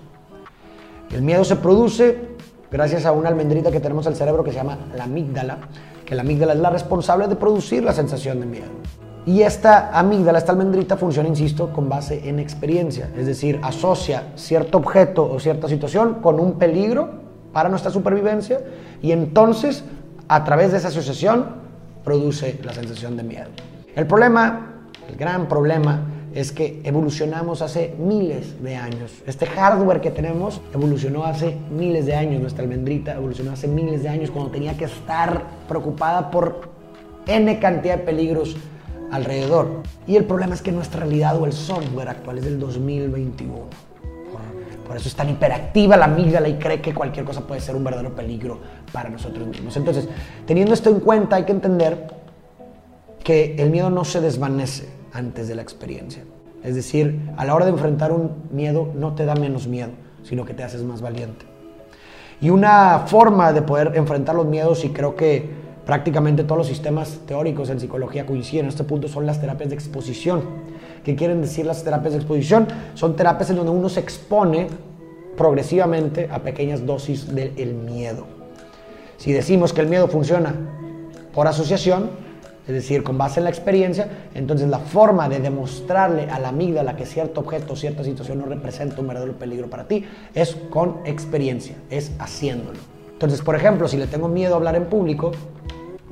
El 1.12 1.24
miedo 1.24 1.44
se 1.44 1.58
produce 1.58 2.38
gracias 2.72 3.06
a 3.06 3.12
una 3.12 3.28
almendrita 3.28 3.70
que 3.70 3.82
tenemos 3.82 4.08
al 4.08 4.16
cerebro 4.16 4.46
que 4.46 4.52
se 4.52 4.58
llama 4.60 4.78
la 4.96 5.04
amígdala, 5.04 5.58
que 6.06 6.16
la 6.16 6.22
amígdala 6.22 6.54
es 6.54 6.60
la 6.60 6.70
responsable 6.70 7.28
de 7.28 7.36
producir 7.36 7.84
la 7.84 7.92
sensación 7.92 8.40
de 8.40 8.46
miedo. 8.46 8.72
Y 9.26 9.42
esta 9.42 9.90
amígdala, 10.00 10.38
esta 10.38 10.54
almendrita, 10.54 10.96
funciona, 10.96 11.28
insisto, 11.28 11.74
con 11.74 11.90
base 11.90 12.30
en 12.30 12.40
experiencia, 12.40 13.10
es 13.18 13.26
decir, 13.26 13.60
asocia 13.62 14.32
cierto 14.36 14.78
objeto 14.78 15.30
o 15.30 15.38
cierta 15.38 15.68
situación 15.68 16.20
con 16.22 16.40
un 16.40 16.54
peligro 16.54 17.10
para 17.52 17.68
nuestra 17.68 17.92
supervivencia 17.92 18.62
y 19.02 19.12
entonces 19.12 19.84
a 20.32 20.46
través 20.46 20.72
de 20.72 20.78
esa 20.78 20.88
asociación 20.88 21.46
produce 22.06 22.58
la 22.64 22.74
sensación 22.74 23.18
de 23.18 23.24
miedo. 23.24 23.50
El 23.98 24.08
problema, 24.08 24.86
el 25.10 25.18
gran 25.18 25.50
problema, 25.50 26.06
es 26.34 26.54
que 26.54 26.80
evolucionamos 26.86 27.62
hace 27.62 27.94
miles 28.00 28.64
de 28.64 28.78
años. 28.78 29.12
Este 29.28 29.46
hardware 29.46 30.00
que 30.00 30.10
tenemos 30.10 30.62
evolucionó 30.74 31.26
hace 31.26 31.58
miles 31.70 32.06
de 32.06 32.16
años. 32.16 32.40
Nuestra 32.40 32.64
almendrita 32.64 33.16
evolucionó 33.16 33.52
hace 33.52 33.68
miles 33.68 34.04
de 34.04 34.08
años 34.08 34.32
cuando 34.32 34.52
tenía 34.52 34.78
que 34.78 34.86
estar 34.86 35.44
preocupada 35.68 36.32
por 36.32 36.70
N 37.28 37.60
cantidad 37.60 37.98
de 37.98 38.04
peligros 38.06 38.56
alrededor. 39.12 39.84
Y 40.08 40.16
el 40.16 40.24
problema 40.24 40.56
es 40.56 40.62
que 40.62 40.72
nuestra 40.72 41.02
realidad 41.02 41.38
o 41.42 41.46
el 41.46 41.52
software 41.52 42.08
actual 42.08 42.38
es 42.38 42.46
del 42.46 42.58
2021. 42.58 43.91
Por 44.92 44.98
eso 44.98 45.08
es 45.08 45.16
tan 45.16 45.30
hiperactiva 45.30 45.96
la 45.96 46.04
amígdala 46.04 46.50
y 46.50 46.56
cree 46.56 46.82
que 46.82 46.94
cualquier 46.94 47.24
cosa 47.24 47.48
puede 47.48 47.62
ser 47.62 47.78
un 47.78 47.84
verdadero 47.86 48.14
peligro 48.14 48.60
para 48.92 49.08
nosotros 49.08 49.48
mismos. 49.48 49.78
Entonces, 49.78 50.10
teniendo 50.46 50.74
esto 50.74 50.90
en 50.90 51.00
cuenta, 51.00 51.38
hay 51.38 51.46
que 51.46 51.54
entender 51.54 52.08
que 53.24 53.56
el 53.58 53.70
miedo 53.70 53.90
no 53.90 54.04
se 54.04 54.20
desvanece 54.20 54.90
antes 55.14 55.48
de 55.48 55.56
la 55.56 55.62
experiencia. 55.62 56.26
Es 56.62 56.76
decir, 56.76 57.32
a 57.38 57.46
la 57.46 57.56
hora 57.56 57.64
de 57.64 57.72
enfrentar 57.72 58.12
un 58.12 58.32
miedo 58.52 58.92
no 58.94 59.16
te 59.16 59.24
da 59.24 59.34
menos 59.34 59.66
miedo, 59.66 59.92
sino 60.24 60.44
que 60.44 60.54
te 60.54 60.62
haces 60.62 60.84
más 60.84 61.00
valiente. 61.00 61.46
Y 62.42 62.50
una 62.50 63.06
forma 63.08 63.54
de 63.54 63.62
poder 63.62 63.94
enfrentar 63.96 64.36
los 64.36 64.46
miedos, 64.46 64.84
y 64.84 64.90
creo 64.90 65.16
que 65.16 65.50
prácticamente 65.86 66.44
todos 66.44 66.58
los 66.58 66.68
sistemas 66.68 67.22
teóricos 67.26 67.70
en 67.70 67.80
psicología 67.80 68.26
coinciden 68.26 68.66
en 68.66 68.70
este 68.70 68.84
punto, 68.84 69.08
son 69.08 69.26
las 69.26 69.40
terapias 69.40 69.70
de 69.70 69.76
exposición. 69.76 70.42
¿Qué 71.04 71.16
quieren 71.16 71.42
decir 71.42 71.66
las 71.66 71.84
terapias 71.84 72.14
de 72.14 72.20
exposición? 72.20 72.68
Son 72.94 73.16
terapias 73.16 73.50
en 73.50 73.56
donde 73.56 73.72
uno 73.72 73.90
se 73.90 74.00
expone 74.00 74.68
progresivamente 75.38 76.30
a 76.32 76.40
pequeñas 76.40 76.86
dosis 76.86 77.34
del 77.34 77.74
miedo. 77.74 78.26
Si 79.18 79.32
decimos 79.32 79.74
que 79.74 79.82
el 79.82 79.88
miedo 79.88 80.08
funciona 80.08 80.54
por 81.34 81.48
asociación, 81.48 82.10
es 82.68 82.74
decir, 82.74 83.04
con 83.04 83.18
base 83.18 83.40
en 83.40 83.46
la 83.46 83.50
experiencia, 83.50 84.08
entonces 84.34 84.68
la 84.70 84.80
forma 84.80 85.28
de 85.30 85.40
demostrarle 85.40 86.30
a 86.30 86.40
la 86.40 86.50
amígdala 86.50 86.96
que 86.96 87.06
cierto 87.06 87.42
objeto, 87.42 87.76
cierta 87.76 88.04
situación 88.04 88.40
no 88.40 88.46
representa 88.46 89.02
un 89.02 89.08
verdadero 89.08 89.34
peligro 89.34 89.70
para 89.70 89.88
ti, 89.88 90.06
es 90.34 90.56
con 90.70 91.00
experiencia, 91.06 91.76
es 91.90 92.12
haciéndolo. 92.20 92.80
Entonces, 93.14 93.42
por 93.42 93.56
ejemplo, 93.56 93.88
si 93.88 93.98
le 93.98 94.08
tengo 94.08 94.28
miedo 94.28 94.54
a 94.54 94.58
hablar 94.58 94.76
en 94.76 94.86
público, 94.86 95.32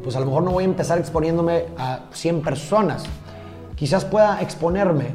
pues 0.03 0.15
a 0.15 0.19
lo 0.19 0.25
mejor 0.25 0.43
no 0.43 0.51
voy 0.51 0.63
a 0.63 0.67
empezar 0.67 0.97
exponiéndome 0.97 1.65
a 1.77 2.05
100 2.11 2.41
personas, 2.41 3.05
Quizás 3.79 4.03
pueda 4.03 4.41
exponerme 4.41 5.05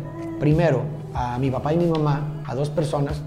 primero 0.40 0.84
a 1.12 1.38
mi 1.38 1.50
papá 1.50 1.74
y 1.74 1.76
mi 1.76 1.84
mamá, 1.84 2.42
a 2.46 2.54
dos 2.54 2.70
personas, 2.70 3.20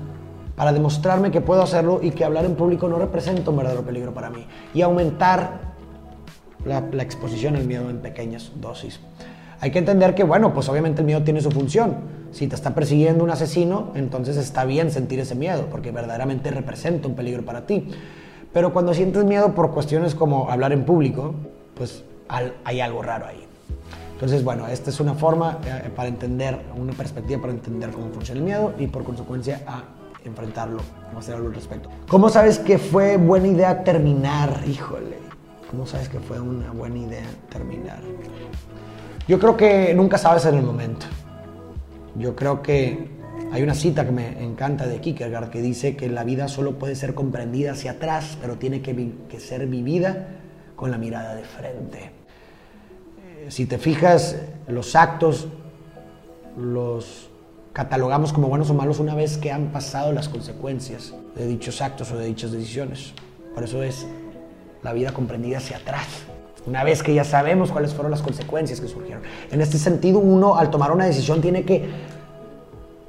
para 0.57 0.73
demostrarme 0.73 1.29
que 1.29 1.39
puedo 1.39 1.61
hacerlo 1.61 1.99
y 2.01 2.09
que 2.09 2.25
hablar 2.25 2.43
en 2.43 2.55
público 2.55 2.89
no 2.89 2.97
representa 2.97 3.51
un 3.51 3.57
verdadero 3.57 3.83
peligro 3.83 4.11
para 4.11 4.31
mí. 4.31 4.47
Y 4.73 4.81
aumentar 4.81 5.75
la, 6.65 6.79
exposición 7.03 7.55
al 7.55 7.65
miedo 7.65 7.87
en 7.91 7.99
pequeñas 7.99 8.51
dosis. 8.55 8.99
Hay 9.61 9.69
que 9.69 9.77
entender 9.77 10.15
que, 10.15 10.23
bueno, 10.23 10.55
pues 10.55 10.67
obviamente 10.67 11.01
el 11.01 11.05
miedo 11.05 11.21
tiene 11.21 11.41
su 11.41 11.51
función. 11.51 11.97
Si 12.31 12.47
te 12.47 12.55
está 12.55 12.73
persiguiendo 12.73 13.23
un 13.23 13.29
asesino, 13.29 13.91
entonces 13.93 14.35
está 14.35 14.65
bien 14.65 14.89
sentir 14.89 15.19
ese 15.19 15.35
miedo, 15.35 15.67
porque 15.69 15.91
verdaderamente 15.91 16.49
representa 16.49 17.07
un 17.07 17.13
peligro 17.13 17.45
para 17.45 17.67
ti. 17.67 17.89
Pero 18.51 18.73
cuando 18.73 18.95
sientes 18.95 19.25
miedo 19.25 19.53
por 19.53 19.71
cuestiones 19.71 20.15
como 20.15 20.49
hablar 20.49 20.71
en 20.71 20.85
público, 20.85 21.35
pues 21.75 22.03
hay 22.27 22.79
algo 22.79 23.03
raro 23.03 23.27
ahí. 23.27 23.45
Entonces, 24.13 24.43
bueno, 24.43 24.65
esta 24.65 24.89
es 24.89 24.99
una 24.99 25.13
forma 25.13 25.59
eh, 25.63 25.91
para 25.95 26.09
entender, 26.09 26.59
una 26.75 26.93
perspectiva 26.93 27.41
para 27.41 27.53
entender 27.53 27.91
cómo 27.91 28.09
funciona 28.09 28.39
el 28.39 28.45
miedo 28.45 28.73
y 28.79 28.87
por 28.87 29.03
consecuencia 29.03 29.61
a 29.67 29.83
enfrentarlo, 30.27 30.81
a 31.13 31.17
hacer 31.17 31.35
algo 31.35 31.47
al 31.47 31.55
respecto. 31.55 31.89
¿Cómo 32.07 32.29
sabes 32.29 32.59
que 32.59 32.77
fue 32.77 33.17
buena 33.17 33.47
idea 33.47 33.83
terminar? 33.83 34.61
Híjole, 34.67 35.17
¿cómo 35.69 35.85
sabes 35.85 36.09
que 36.09 36.19
fue 36.19 36.39
una 36.39 36.71
buena 36.71 36.97
idea 36.97 37.25
terminar? 37.49 37.99
Yo 39.27 39.39
creo 39.39 39.57
que 39.57 39.93
nunca 39.93 40.17
sabes 40.17 40.45
en 40.45 40.55
el 40.55 40.63
momento. 40.63 41.05
Yo 42.15 42.35
creo 42.35 42.61
que 42.61 43.09
hay 43.51 43.63
una 43.63 43.73
cita 43.73 44.05
que 44.05 44.11
me 44.11 44.43
encanta 44.43 44.87
de 44.87 44.99
Kierkegaard 44.99 45.49
que 45.49 45.61
dice 45.61 45.95
que 45.95 46.09
la 46.09 46.23
vida 46.23 46.47
solo 46.47 46.77
puede 46.77 46.95
ser 46.95 47.13
comprendida 47.13 47.71
hacia 47.71 47.91
atrás, 47.91 48.37
pero 48.41 48.57
tiene 48.57 48.81
que, 48.81 49.13
que 49.29 49.39
ser 49.39 49.67
vivida 49.67 50.27
con 50.75 50.91
la 50.91 50.97
mirada 50.97 51.35
de 51.35 51.43
frente 51.43 52.17
si 53.49 53.65
te 53.65 53.77
fijas, 53.77 54.37
los 54.67 54.95
actos 54.95 55.47
los 56.57 57.29
catalogamos 57.77 58.33
como 58.33 58.47
buenos 58.47 58.71
o 58.71 58.73
malos 58.73 58.97
una 58.97 59.13
vez 59.13 59.37
que 59.37 59.51
han 59.51 59.67
pasado 59.67 60.11
las 60.11 60.27
consecuencias 60.29 61.13
de 61.35 61.45
dichos 61.45 61.79
actos 61.79 62.11
o 62.11 62.17
de 62.17 62.25
dichas 62.25 62.51
decisiones. 62.51 63.13
Por 63.53 63.63
eso 63.63 63.83
es 63.83 64.07
la 64.81 64.93
vida 64.93 65.11
comprendida 65.11 65.59
hacia 65.59 65.77
atrás. 65.77 66.07
Una 66.65 66.83
vez 66.83 67.03
que 67.03 67.13
ya 67.13 67.23
sabemos 67.23 67.71
cuáles 67.71 67.93
fueron 67.93 68.09
las 68.09 68.23
consecuencias 68.23 68.81
que 68.81 68.87
surgieron. 68.87 69.21
En 69.51 69.61
este 69.61 69.77
sentido, 69.77 70.17
uno 70.17 70.57
al 70.57 70.71
tomar 70.71 70.91
una 70.91 71.05
decisión 71.05 71.39
tiene 71.39 71.65
que 71.65 71.87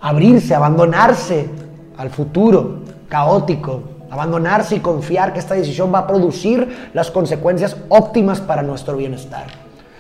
abrirse, 0.03 0.55
abandonarse 0.55 1.49
al 1.97 2.11
futuro 2.11 2.81
caótico, 3.09 3.85
abandonarse 4.11 4.77
y 4.77 4.81
confiar 4.81 5.33
que 5.33 5.39
esta 5.39 5.55
decisión 5.55 5.95
va 5.95 6.01
a 6.01 6.07
producir 6.07 6.91
las 6.93 7.11
consecuencias 7.11 7.75
óptimas 7.89 8.43
para 8.43 8.61
nuestro 8.61 8.99
bienestar. 8.99 9.47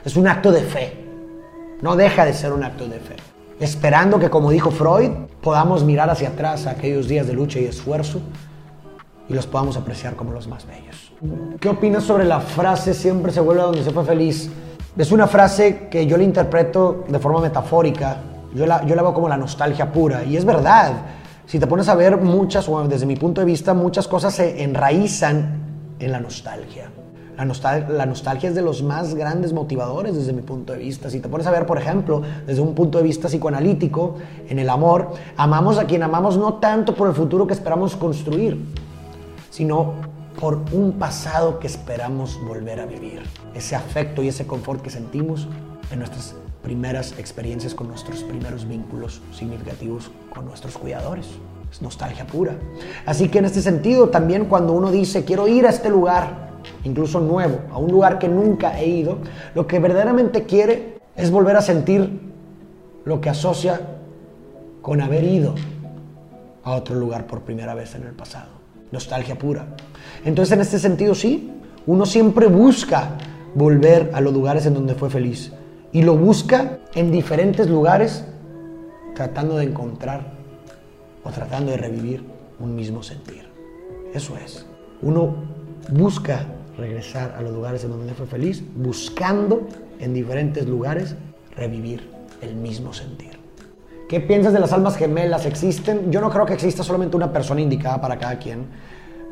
Es 0.04 0.14
un 0.14 0.28
acto 0.28 0.52
de 0.52 0.60
fe. 0.60 1.06
No 1.80 1.96
deja 1.96 2.26
de 2.26 2.34
ser 2.34 2.52
un 2.52 2.64
acto 2.64 2.86
de 2.86 3.00
fe. 3.00 3.16
Esperando 3.60 4.18
que, 4.20 4.30
como 4.30 4.50
dijo 4.50 4.70
Freud, 4.70 5.10
podamos 5.42 5.82
mirar 5.82 6.08
hacia 6.10 6.28
atrás 6.28 6.66
aquellos 6.66 7.08
días 7.08 7.26
de 7.26 7.32
lucha 7.32 7.58
y 7.58 7.64
esfuerzo 7.64 8.20
y 9.28 9.34
los 9.34 9.46
podamos 9.46 9.76
apreciar 9.76 10.14
como 10.14 10.32
los 10.32 10.46
más 10.46 10.64
bellos. 10.66 11.12
¿Qué 11.60 11.68
opinas 11.68 12.04
sobre 12.04 12.24
la 12.24 12.40
frase 12.40 12.94
siempre 12.94 13.32
se 13.32 13.40
vuelve 13.40 13.62
a 13.62 13.64
donde 13.66 13.82
se 13.82 13.90
fue 13.90 14.04
feliz? 14.04 14.48
Es 14.96 15.10
una 15.10 15.26
frase 15.26 15.88
que 15.90 16.06
yo 16.06 16.16
la 16.16 16.22
interpreto 16.22 17.04
de 17.08 17.18
forma 17.18 17.40
metafórica. 17.40 18.18
Yo 18.54 18.64
la, 18.64 18.84
yo 18.86 18.94
la 18.94 19.02
veo 19.02 19.12
como 19.12 19.28
la 19.28 19.36
nostalgia 19.36 19.92
pura. 19.92 20.24
Y 20.24 20.36
es 20.36 20.44
verdad. 20.44 20.92
Si 21.44 21.58
te 21.58 21.66
pones 21.66 21.88
a 21.88 21.94
ver 21.94 22.16
muchas, 22.18 22.68
o 22.68 22.86
desde 22.86 23.06
mi 23.06 23.16
punto 23.16 23.40
de 23.40 23.44
vista, 23.46 23.74
muchas 23.74 24.06
cosas 24.06 24.34
se 24.34 24.62
enraizan 24.62 25.62
en 25.98 26.12
la 26.12 26.20
nostalgia. 26.20 26.90
La, 27.38 28.04
nostalgia 28.04 28.48
es 28.48 28.56
de 28.56 28.62
los 28.62 28.82
más 28.82 29.14
grandes 29.14 29.52
motivadores 29.52 30.16
desde 30.16 30.32
mi 30.32 30.42
punto 30.42 30.72
de 30.72 30.80
vista. 30.80 31.08
Si 31.08 31.20
te 31.20 31.28
pones 31.28 31.46
a 31.46 31.52
ver, 31.52 31.66
por 31.66 31.78
ejemplo, 31.78 32.20
desde 32.44 32.60
un 32.60 32.74
punto 32.74 32.98
de 32.98 33.04
vista 33.04 33.28
psicoanalítico, 33.28 34.16
en 34.48 34.58
el 34.58 34.68
amor, 34.68 35.12
amamos 35.36 35.78
a 35.78 35.84
quien 35.84 36.02
amamos 36.02 36.36
no 36.36 36.54
tanto 36.54 36.96
por 36.96 37.06
el 37.06 37.14
futuro 37.14 37.46
que 37.46 37.54
esperamos 37.54 37.94
construir, 37.94 38.58
sino 39.50 39.94
por 40.40 40.58
un 40.72 40.94
pasado 40.98 41.60
que 41.60 41.68
esperamos 41.68 42.40
volver 42.44 42.80
a 42.80 42.86
vivir. 42.86 43.22
Ese 43.54 43.76
afecto 43.76 44.20
y 44.20 44.28
ese 44.28 44.44
confort 44.44 44.82
que 44.82 44.90
sentimos 44.90 45.46
en 45.92 46.00
nuestras 46.00 46.34
primeras 46.64 47.14
experiencias 47.18 47.72
con 47.72 47.86
nuestros 47.86 48.24
primeros 48.24 48.66
vínculos 48.66 49.22
significativos 49.32 50.10
con 50.34 50.44
nuestros 50.44 50.76
cuidadores. 50.76 51.26
Es 51.70 51.82
nostalgia 51.82 52.26
pura. 52.26 52.58
Así 53.06 53.28
que 53.28 53.38
en 53.38 53.44
este 53.44 53.62
sentido, 53.62 54.08
también 54.08 54.46
cuando 54.46 54.72
uno 54.72 54.90
dice, 54.90 55.24
quiero 55.24 55.46
ir 55.46 55.66
a 55.66 55.70
este 55.70 55.88
lugar, 55.88 56.47
incluso 56.84 57.20
nuevo, 57.20 57.60
a 57.70 57.78
un 57.78 57.90
lugar 57.90 58.18
que 58.18 58.28
nunca 58.28 58.78
he 58.80 58.86
ido, 58.86 59.18
lo 59.54 59.66
que 59.66 59.78
verdaderamente 59.78 60.44
quiere 60.44 60.98
es 61.16 61.30
volver 61.30 61.56
a 61.56 61.62
sentir 61.62 62.20
lo 63.04 63.20
que 63.20 63.30
asocia 63.30 63.80
con 64.82 65.00
haber 65.00 65.24
ido 65.24 65.54
a 66.62 66.72
otro 66.72 66.94
lugar 66.94 67.26
por 67.26 67.42
primera 67.42 67.74
vez 67.74 67.94
en 67.94 68.02
el 68.04 68.12
pasado. 68.12 68.48
Nostalgia 68.92 69.38
pura. 69.38 69.66
Entonces, 70.24 70.52
en 70.52 70.60
este 70.60 70.78
sentido, 70.78 71.14
sí, 71.14 71.50
uno 71.86 72.06
siempre 72.06 72.46
busca 72.46 73.10
volver 73.54 74.10
a 74.14 74.20
los 74.20 74.32
lugares 74.32 74.66
en 74.66 74.74
donde 74.74 74.94
fue 74.94 75.10
feliz. 75.10 75.52
Y 75.92 76.02
lo 76.02 76.16
busca 76.16 76.78
en 76.94 77.10
diferentes 77.10 77.68
lugares 77.68 78.24
tratando 79.14 79.56
de 79.56 79.64
encontrar 79.64 80.32
o 81.24 81.30
tratando 81.30 81.72
de 81.72 81.78
revivir 81.78 82.24
un 82.60 82.74
mismo 82.74 83.02
sentir. 83.02 83.48
Eso 84.12 84.36
es. 84.36 84.66
Uno 85.02 85.34
busca 85.90 86.46
regresar 86.78 87.34
a 87.36 87.42
los 87.42 87.52
lugares 87.52 87.84
en 87.84 87.90
donde 87.90 88.14
fue 88.14 88.26
feliz, 88.26 88.64
buscando 88.76 89.68
en 89.98 90.14
diferentes 90.14 90.66
lugares 90.66 91.14
revivir 91.54 92.08
el 92.40 92.54
mismo 92.54 92.94
sentir. 92.94 93.38
¿Qué 94.08 94.20
piensas 94.20 94.54
de 94.54 94.60
las 94.60 94.72
almas 94.72 94.96
gemelas? 94.96 95.44
¿Existen? 95.44 96.10
Yo 96.10 96.22
no 96.22 96.30
creo 96.30 96.46
que 96.46 96.54
exista 96.54 96.82
solamente 96.82 97.14
una 97.16 97.30
persona 97.30 97.60
indicada 97.60 98.00
para 98.00 98.18
cada 98.18 98.38
quien. 98.38 98.64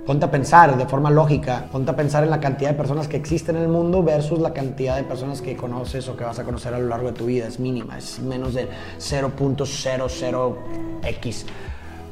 Ponte 0.04 0.26
a 0.26 0.30
pensar 0.30 0.76
de 0.76 0.84
forma 0.86 1.10
lógica, 1.10 1.66
ponte 1.72 1.90
a 1.90 1.96
pensar 1.96 2.22
en 2.22 2.28
la 2.30 2.38
cantidad 2.38 2.70
de 2.70 2.76
personas 2.76 3.08
que 3.08 3.16
existen 3.16 3.56
en 3.56 3.62
el 3.62 3.68
mundo 3.68 4.02
versus 4.02 4.38
la 4.38 4.52
cantidad 4.52 4.96
de 4.96 5.04
personas 5.04 5.40
que 5.40 5.56
conoces 5.56 6.06
o 6.08 6.16
que 6.16 6.24
vas 6.24 6.38
a 6.38 6.44
conocer 6.44 6.74
a 6.74 6.78
lo 6.78 6.88
largo 6.88 7.06
de 7.08 7.14
tu 7.14 7.24
vida. 7.26 7.46
Es 7.46 7.58
mínima, 7.58 7.96
es 7.98 8.20
menos 8.20 8.54
del 8.54 8.68
0.00x 8.98 11.44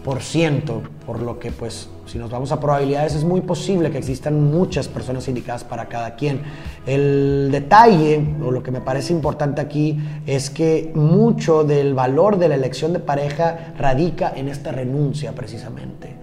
por 0.05 0.21
ciento, 0.21 0.83
por 1.07 1.23
lo 1.23 1.39
que 1.39 1.51
pues 1.51 1.89
si 2.05 2.19
nos 2.19 2.31
vamos 2.31 2.53
a 2.53 2.61
probabilidades 2.61 3.15
es 3.15 3.25
muy 3.25 3.41
posible 3.41 3.91
que 3.91 3.97
existan 3.97 4.53
muchas 4.53 4.87
personas 4.87 5.27
indicadas 5.29 5.65
para 5.65 5.87
cada 5.87 6.15
quien. 6.15 6.43
El 6.87 7.49
detalle, 7.51 8.23
o 8.45 8.51
lo 8.51 8.63
que 8.63 8.71
me 8.71 8.83
parece 8.83 9.15
importante 9.15 9.63
aquí, 9.63 9.99
es 10.27 10.51
que 10.51 10.93
mucho 10.95 11.65
del 11.65 11.95
valor 11.95 12.39
de 12.39 12.49
la 12.49 12.55
elección 12.55 12.93
de 12.93 12.99
pareja 12.99 13.73
radica 13.79 14.31
en 14.37 14.49
esta 14.49 14.73
renuncia 14.73 15.33
precisamente. 15.33 16.15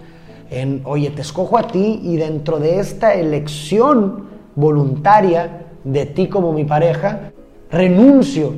En, 0.48 0.82
oye, 0.84 1.10
te 1.10 1.22
escojo 1.22 1.58
a 1.58 1.66
ti 1.66 2.00
y 2.04 2.16
dentro 2.16 2.60
de 2.60 2.78
esta 2.78 3.14
elección 3.14 4.28
voluntaria 4.54 5.66
de 5.82 6.06
ti 6.06 6.28
como 6.28 6.52
mi 6.52 6.64
pareja, 6.64 7.32
renuncio 7.68 8.54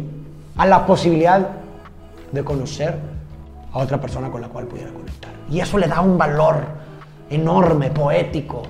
a 0.56 0.66
la 0.66 0.84
posibilidad 0.84 1.48
de 2.30 2.44
conocer 2.44 3.14
a 3.74 3.78
otra 3.80 4.00
persona 4.00 4.30
con 4.30 4.40
la 4.40 4.48
cual 4.48 4.66
pudiera 4.66 4.90
conectar. 4.92 5.32
Y 5.50 5.60
eso 5.60 5.76
le 5.76 5.88
da 5.88 6.00
un 6.00 6.16
valor 6.16 6.64
enorme, 7.28 7.90
poético, 7.90 8.62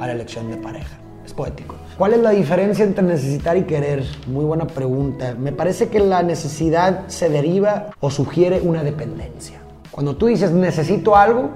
a 0.00 0.06
la 0.06 0.14
elección 0.14 0.50
de 0.50 0.56
pareja. 0.56 0.96
Es 1.24 1.32
poético. 1.32 1.76
¿Cuál 1.98 2.14
es 2.14 2.20
la 2.20 2.30
diferencia 2.30 2.84
entre 2.84 3.04
necesitar 3.04 3.56
y 3.56 3.62
querer? 3.64 4.04
Muy 4.26 4.44
buena 4.44 4.66
pregunta. 4.66 5.36
Me 5.38 5.52
parece 5.52 5.88
que 5.88 6.00
la 6.00 6.22
necesidad 6.22 7.06
se 7.08 7.28
deriva 7.28 7.90
o 8.00 8.10
sugiere 8.10 8.60
una 8.60 8.82
dependencia. 8.82 9.60
Cuando 9.90 10.16
tú 10.16 10.26
dices 10.26 10.50
necesito 10.50 11.14
algo, 11.14 11.50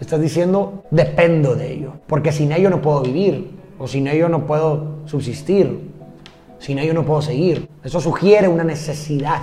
estás 0.00 0.20
diciendo 0.20 0.84
dependo 0.90 1.54
de 1.54 1.72
ello. 1.72 1.92
Porque 2.06 2.32
sin 2.32 2.50
ello 2.50 2.70
no 2.70 2.80
puedo 2.80 3.02
vivir. 3.02 3.58
O 3.78 3.86
sin 3.86 4.08
ello 4.08 4.28
no 4.28 4.46
puedo 4.46 5.06
subsistir. 5.06 5.92
Sin 6.58 6.78
ello 6.78 6.94
no 6.94 7.04
puedo 7.04 7.22
seguir. 7.22 7.68
Eso 7.84 8.00
sugiere 8.00 8.48
una 8.48 8.64
necesidad. 8.64 9.42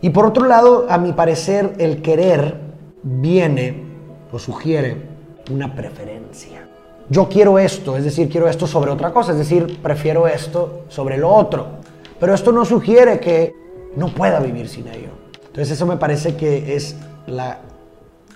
Y 0.00 0.10
por 0.10 0.26
otro 0.26 0.46
lado, 0.46 0.86
a 0.88 0.98
mi 0.98 1.12
parecer, 1.12 1.74
el 1.78 2.02
querer 2.02 2.60
viene 3.02 3.82
o 4.32 4.38
sugiere 4.38 4.96
una 5.50 5.74
preferencia. 5.74 6.68
Yo 7.10 7.28
quiero 7.28 7.58
esto, 7.58 7.96
es 7.96 8.04
decir, 8.04 8.28
quiero 8.28 8.48
esto 8.48 8.66
sobre 8.66 8.90
otra 8.90 9.12
cosa, 9.12 9.32
es 9.32 9.38
decir, 9.38 9.80
prefiero 9.82 10.28
esto 10.28 10.84
sobre 10.88 11.16
lo 11.16 11.30
otro. 11.30 11.66
Pero 12.20 12.34
esto 12.34 12.52
no 12.52 12.64
sugiere 12.64 13.18
que 13.18 13.54
no 13.96 14.08
pueda 14.08 14.40
vivir 14.40 14.68
sin 14.68 14.86
ello. 14.88 15.10
Entonces 15.46 15.70
eso 15.70 15.86
me 15.86 15.96
parece 15.96 16.36
que 16.36 16.76
es 16.76 16.96
la 17.26 17.60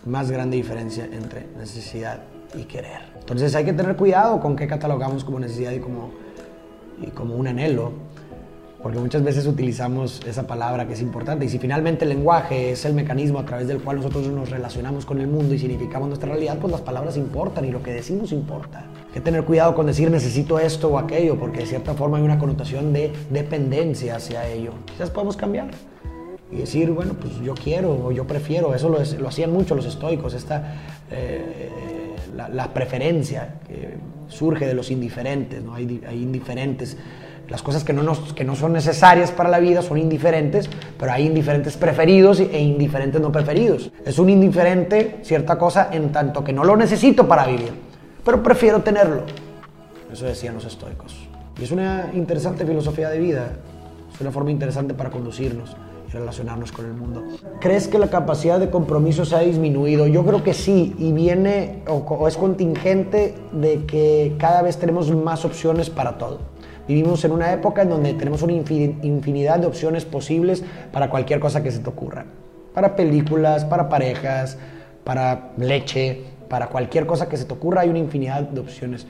más 0.06 0.30
grande 0.30 0.56
diferencia 0.56 1.04
entre 1.04 1.46
necesidad 1.58 2.20
y 2.54 2.64
querer. 2.64 3.12
Entonces 3.20 3.54
hay 3.54 3.64
que 3.64 3.72
tener 3.72 3.96
cuidado 3.96 4.40
con 4.40 4.56
qué 4.56 4.66
catalogamos 4.66 5.22
como 5.24 5.38
necesidad 5.38 5.72
y 5.72 5.78
como, 5.78 6.10
y 7.00 7.08
como 7.08 7.36
un 7.36 7.46
anhelo 7.46 7.92
porque 8.82 8.98
muchas 8.98 9.22
veces 9.22 9.46
utilizamos 9.46 10.20
esa 10.26 10.46
palabra 10.46 10.86
que 10.86 10.94
es 10.94 11.00
importante 11.00 11.44
y 11.44 11.48
si 11.48 11.58
finalmente 11.58 12.04
el 12.04 12.08
lenguaje 12.08 12.72
es 12.72 12.84
el 12.84 12.94
mecanismo 12.94 13.38
a 13.38 13.44
través 13.44 13.68
del 13.68 13.80
cual 13.80 13.98
nosotros 13.98 14.26
nos 14.28 14.50
relacionamos 14.50 15.06
con 15.06 15.20
el 15.20 15.28
mundo 15.28 15.54
y 15.54 15.58
significamos 15.58 16.08
nuestra 16.08 16.30
realidad, 16.30 16.58
pues 16.60 16.72
las 16.72 16.80
palabras 16.80 17.16
importan 17.16 17.64
y 17.64 17.70
lo 17.70 17.82
que 17.82 17.92
decimos 17.92 18.32
importa. 18.32 18.80
Hay 19.06 19.14
que 19.14 19.20
tener 19.20 19.44
cuidado 19.44 19.74
con 19.74 19.86
decir 19.86 20.10
necesito 20.10 20.58
esto 20.58 20.88
o 20.88 20.98
aquello, 20.98 21.38
porque 21.38 21.60
de 21.60 21.66
cierta 21.66 21.94
forma 21.94 22.18
hay 22.18 22.24
una 22.24 22.38
connotación 22.38 22.92
de 22.92 23.12
dependencia 23.30 24.16
hacia 24.16 24.46
ello. 24.48 24.72
Quizás 24.86 25.10
podemos 25.10 25.36
cambiar 25.36 25.70
y 26.50 26.56
decir, 26.56 26.90
bueno, 26.90 27.14
pues 27.14 27.38
yo 27.40 27.54
quiero 27.54 28.06
o 28.06 28.10
yo 28.10 28.26
prefiero, 28.26 28.74
eso 28.74 28.88
lo, 28.88 29.28
hacían 29.28 29.52
mucho 29.52 29.74
los 29.76 29.86
estoicos, 29.86 30.34
esta, 30.34 30.74
eh, 31.10 31.70
la, 32.34 32.74
preferencia 32.74 33.60
que 33.66 33.96
surge 34.28 34.66
de 34.66 34.74
los 34.74 34.90
indiferentes, 34.90 35.62
¿no? 35.62 35.74
hay, 35.74 36.02
hay 36.06 36.22
indiferentes 36.22 36.96
las 37.48 37.62
cosas 37.62 37.84
que 37.84 37.92
no, 37.92 38.02
nos, 38.02 38.32
que 38.32 38.44
no 38.44 38.56
son 38.56 38.72
necesarias 38.72 39.30
para 39.30 39.48
la 39.48 39.58
vida 39.58 39.82
son 39.82 39.98
indiferentes, 39.98 40.70
pero 40.98 41.12
hay 41.12 41.26
indiferentes 41.26 41.76
preferidos 41.76 42.40
e 42.40 42.60
indiferentes 42.60 43.20
no 43.20 43.30
preferidos. 43.30 43.90
Es 44.04 44.18
un 44.18 44.30
indiferente 44.30 45.20
cierta 45.22 45.58
cosa 45.58 45.88
en 45.92 46.12
tanto 46.12 46.42
que 46.42 46.52
no 46.52 46.64
lo 46.64 46.76
necesito 46.76 47.28
para 47.28 47.46
vivir, 47.46 47.72
pero 48.24 48.42
prefiero 48.42 48.80
tenerlo. 48.80 49.24
Eso 50.12 50.26
decían 50.26 50.54
los 50.54 50.64
estoicos. 50.64 51.28
Y 51.60 51.64
es 51.64 51.70
una 51.70 52.10
interesante 52.14 52.64
filosofía 52.64 53.10
de 53.10 53.18
vida, 53.18 53.52
es 54.12 54.20
una 54.20 54.30
forma 54.30 54.50
interesante 54.50 54.94
para 54.94 55.10
conducirnos 55.10 55.76
y 56.08 56.12
relacionarnos 56.12 56.72
con 56.72 56.86
el 56.86 56.94
mundo. 56.94 57.22
¿Crees 57.60 57.88
que 57.88 57.98
la 57.98 58.08
capacidad 58.08 58.58
de 58.58 58.70
compromiso 58.70 59.24
se 59.24 59.36
ha 59.36 59.40
disminuido? 59.40 60.06
Yo 60.06 60.24
creo 60.24 60.42
que 60.42 60.54
sí, 60.54 60.94
y 60.98 61.12
viene 61.12 61.82
o, 61.86 61.96
o 61.96 62.28
es 62.28 62.36
contingente 62.36 63.34
de 63.52 63.84
que 63.84 64.36
cada 64.38 64.62
vez 64.62 64.78
tenemos 64.78 65.10
más 65.14 65.44
opciones 65.44 65.90
para 65.90 66.18
todo. 66.18 66.51
Vivimos 66.88 67.24
en 67.24 67.32
una 67.32 67.52
época 67.52 67.82
en 67.82 67.90
donde 67.90 68.14
tenemos 68.14 68.42
una 68.42 68.52
infinidad 68.52 69.58
de 69.58 69.66
opciones 69.66 70.04
posibles 70.04 70.64
para 70.92 71.10
cualquier 71.10 71.40
cosa 71.40 71.62
que 71.62 71.70
se 71.70 71.78
te 71.78 71.88
ocurra. 71.88 72.24
Para 72.74 72.96
películas, 72.96 73.64
para 73.64 73.88
parejas, 73.88 74.58
para 75.04 75.50
leche, 75.56 76.24
para 76.48 76.68
cualquier 76.68 77.06
cosa 77.06 77.28
que 77.28 77.36
se 77.36 77.44
te 77.44 77.52
ocurra 77.52 77.82
hay 77.82 77.88
una 77.88 77.98
infinidad 77.98 78.42
de 78.42 78.60
opciones 78.60 79.06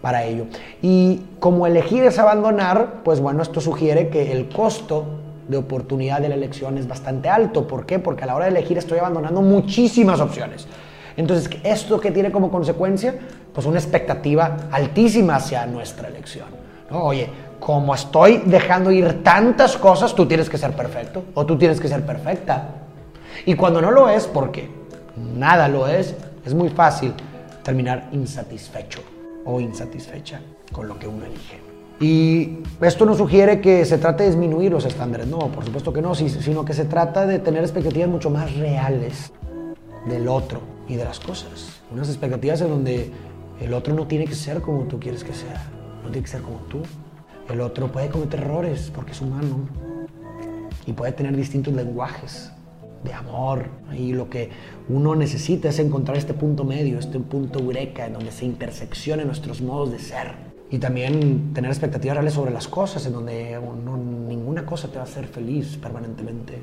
para 0.00 0.24
ello. 0.24 0.46
Y 0.82 1.22
como 1.40 1.66
elegir 1.66 2.04
es 2.04 2.18
abandonar, 2.18 3.02
pues 3.04 3.20
bueno, 3.20 3.42
esto 3.42 3.60
sugiere 3.60 4.08
que 4.08 4.32
el 4.32 4.48
costo 4.48 5.04
de 5.48 5.56
oportunidad 5.56 6.20
de 6.20 6.28
la 6.28 6.34
elección 6.34 6.78
es 6.78 6.86
bastante 6.86 7.28
alto. 7.28 7.66
¿Por 7.66 7.86
qué? 7.86 7.98
Porque 7.98 8.24
a 8.24 8.26
la 8.26 8.34
hora 8.34 8.46
de 8.46 8.52
elegir 8.52 8.78
estoy 8.78 8.98
abandonando 8.98 9.42
muchísimas 9.42 10.20
opciones. 10.20 10.66
Entonces, 11.16 11.50
¿esto 11.64 11.98
qué 11.98 12.10
tiene 12.10 12.30
como 12.30 12.50
consecuencia? 12.50 13.14
Pues 13.52 13.66
una 13.66 13.78
expectativa 13.78 14.68
altísima 14.70 15.36
hacia 15.36 15.66
nuestra 15.66 16.08
elección. 16.08 16.46
Oye, 16.90 17.28
como 17.58 17.94
estoy 17.94 18.42
dejando 18.44 18.90
ir 18.90 19.22
tantas 19.22 19.76
cosas, 19.76 20.14
tú 20.14 20.26
tienes 20.26 20.50
que 20.50 20.58
ser 20.58 20.72
perfecto 20.72 21.24
o 21.34 21.46
tú 21.46 21.56
tienes 21.56 21.80
que 21.80 21.88
ser 21.88 22.04
perfecta. 22.04 22.68
Y 23.46 23.54
cuando 23.54 23.80
no 23.80 23.90
lo 23.90 24.08
es, 24.08 24.26
porque 24.26 24.68
nada 25.16 25.68
lo 25.68 25.88
es, 25.88 26.14
es 26.44 26.54
muy 26.54 26.68
fácil 26.68 27.14
terminar 27.62 28.08
insatisfecho 28.12 29.00
o 29.44 29.58
insatisfecha 29.58 30.40
con 30.70 30.86
lo 30.86 30.98
que 30.98 31.08
uno 31.08 31.24
elige. 31.24 31.60
Y 31.98 32.58
esto 32.82 33.06
no 33.06 33.14
sugiere 33.14 33.60
que 33.62 33.86
se 33.86 33.96
trate 33.96 34.24
de 34.24 34.30
disminuir 34.30 34.70
los 34.70 34.84
estándares, 34.84 35.26
no, 35.26 35.38
por 35.38 35.64
supuesto 35.64 35.94
que 35.94 36.02
no, 36.02 36.14
sino 36.14 36.62
que 36.62 36.74
se 36.74 36.84
trata 36.84 37.24
de 37.24 37.38
tener 37.38 37.62
expectativas 37.62 38.08
mucho 38.10 38.28
más 38.28 38.54
reales 38.56 39.32
del 40.06 40.28
otro 40.28 40.75
y 40.88 40.96
de 40.96 41.04
las 41.04 41.20
cosas. 41.20 41.80
Unas 41.92 42.08
expectativas 42.08 42.60
en 42.60 42.68
donde 42.68 43.10
el 43.60 43.74
otro 43.74 43.94
no 43.94 44.06
tiene 44.06 44.26
que 44.26 44.34
ser 44.34 44.60
como 44.60 44.84
tú 44.84 45.00
quieres 45.00 45.24
que 45.24 45.32
sea, 45.32 45.70
no 46.02 46.10
tiene 46.10 46.24
que 46.24 46.30
ser 46.30 46.42
como 46.42 46.58
tú. 46.68 46.82
El 47.48 47.60
otro 47.60 47.90
puede 47.90 48.08
cometer 48.08 48.40
errores 48.40 48.90
porque 48.94 49.12
es 49.12 49.20
humano 49.20 49.68
y 50.86 50.92
puede 50.92 51.12
tener 51.12 51.36
distintos 51.36 51.74
lenguajes 51.74 52.50
de 53.04 53.12
amor. 53.12 53.68
Y 53.96 54.12
lo 54.12 54.28
que 54.28 54.50
uno 54.88 55.14
necesita 55.14 55.68
es 55.68 55.78
encontrar 55.78 56.16
este 56.16 56.34
punto 56.34 56.64
medio, 56.64 56.98
este 56.98 57.18
punto 57.20 57.60
eureka, 57.60 58.06
en 58.06 58.14
donde 58.14 58.32
se 58.32 58.44
interseccionen 58.44 59.26
nuestros 59.26 59.60
modos 59.60 59.92
de 59.92 59.98
ser. 59.98 60.46
Y 60.70 60.78
también 60.78 61.54
tener 61.54 61.70
expectativas 61.70 62.16
reales 62.16 62.34
sobre 62.34 62.50
las 62.50 62.66
cosas, 62.66 63.06
en 63.06 63.12
donde 63.12 63.58
ninguna 64.28 64.66
cosa 64.66 64.88
te 64.88 64.96
va 64.96 65.02
a 65.02 65.04
hacer 65.04 65.26
feliz 65.28 65.76
permanentemente, 65.76 66.54